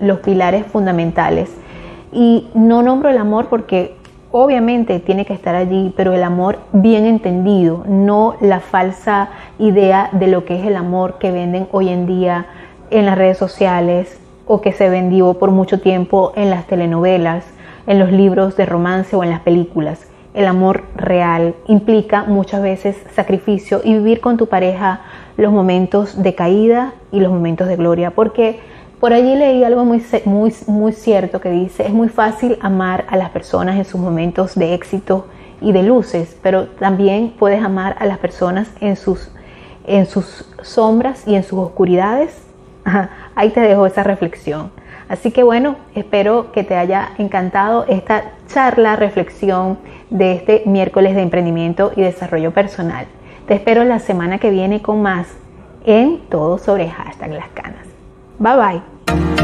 los 0.00 0.18
pilares 0.20 0.66
fundamentales 0.66 1.50
y 2.14 2.48
no 2.54 2.82
nombro 2.82 3.10
el 3.10 3.18
amor 3.18 3.48
porque 3.48 3.96
obviamente 4.30 5.00
tiene 5.00 5.26
que 5.26 5.32
estar 5.32 5.54
allí, 5.54 5.92
pero 5.96 6.12
el 6.12 6.22
amor 6.22 6.58
bien 6.72 7.04
entendido, 7.06 7.84
no 7.86 8.36
la 8.40 8.60
falsa 8.60 9.28
idea 9.58 10.08
de 10.12 10.28
lo 10.28 10.44
que 10.44 10.58
es 10.58 10.66
el 10.66 10.76
amor 10.76 11.18
que 11.18 11.30
venden 11.30 11.68
hoy 11.72 11.88
en 11.88 12.06
día 12.06 12.46
en 12.90 13.06
las 13.06 13.18
redes 13.18 13.38
sociales 13.38 14.20
o 14.46 14.60
que 14.60 14.72
se 14.72 14.88
vendió 14.88 15.34
por 15.34 15.50
mucho 15.50 15.80
tiempo 15.80 16.32
en 16.36 16.50
las 16.50 16.66
telenovelas, 16.66 17.44
en 17.86 17.98
los 17.98 18.10
libros 18.10 18.56
de 18.56 18.66
romance 18.66 19.14
o 19.16 19.22
en 19.22 19.30
las 19.30 19.40
películas. 19.40 20.06
El 20.34 20.46
amor 20.46 20.82
real 20.96 21.54
implica 21.68 22.24
muchas 22.24 22.60
veces 22.60 22.96
sacrificio 23.14 23.80
y 23.84 23.94
vivir 23.94 24.20
con 24.20 24.36
tu 24.36 24.48
pareja 24.48 25.02
los 25.36 25.52
momentos 25.52 26.20
de 26.20 26.34
caída 26.34 26.94
y 27.12 27.20
los 27.20 27.32
momentos 27.32 27.68
de 27.68 27.76
gloria, 27.76 28.10
porque 28.10 28.58
por 29.04 29.12
allí 29.12 29.36
leí 29.36 29.62
algo 29.62 29.84
muy, 29.84 30.02
muy, 30.24 30.54
muy 30.66 30.92
cierto 30.94 31.38
que 31.38 31.50
dice, 31.50 31.86
es 31.86 31.92
muy 31.92 32.08
fácil 32.08 32.56
amar 32.62 33.04
a 33.10 33.18
las 33.18 33.28
personas 33.28 33.76
en 33.76 33.84
sus 33.84 34.00
momentos 34.00 34.54
de 34.54 34.72
éxito 34.72 35.26
y 35.60 35.72
de 35.72 35.82
luces, 35.82 36.38
pero 36.42 36.68
también 36.68 37.34
puedes 37.38 37.62
amar 37.62 37.96
a 37.98 38.06
las 38.06 38.16
personas 38.16 38.66
en 38.80 38.96
sus, 38.96 39.30
en 39.86 40.06
sus 40.06 40.48
sombras 40.62 41.28
y 41.28 41.34
en 41.34 41.42
sus 41.42 41.58
oscuridades. 41.58 42.46
Ahí 43.34 43.50
te 43.50 43.60
dejo 43.60 43.84
esa 43.84 44.04
reflexión. 44.04 44.70
Así 45.06 45.32
que 45.32 45.42
bueno, 45.42 45.76
espero 45.94 46.50
que 46.50 46.64
te 46.64 46.74
haya 46.74 47.10
encantado 47.18 47.84
esta 47.86 48.32
charla, 48.46 48.96
reflexión 48.96 49.76
de 50.08 50.32
este 50.32 50.62
miércoles 50.64 51.14
de 51.14 51.20
emprendimiento 51.20 51.92
y 51.94 52.00
desarrollo 52.00 52.52
personal. 52.54 53.04
Te 53.46 53.52
espero 53.52 53.84
la 53.84 53.98
semana 53.98 54.38
que 54.38 54.48
viene 54.48 54.80
con 54.80 55.02
más 55.02 55.28
en 55.84 56.20
todo 56.30 56.56
sobre 56.56 56.88
hashtag 56.88 57.32
las 57.32 57.48
canas. 57.50 57.84
Bye 58.38 58.56
bye. 58.56 58.93
Thank 59.06 59.40
you. 59.40 59.43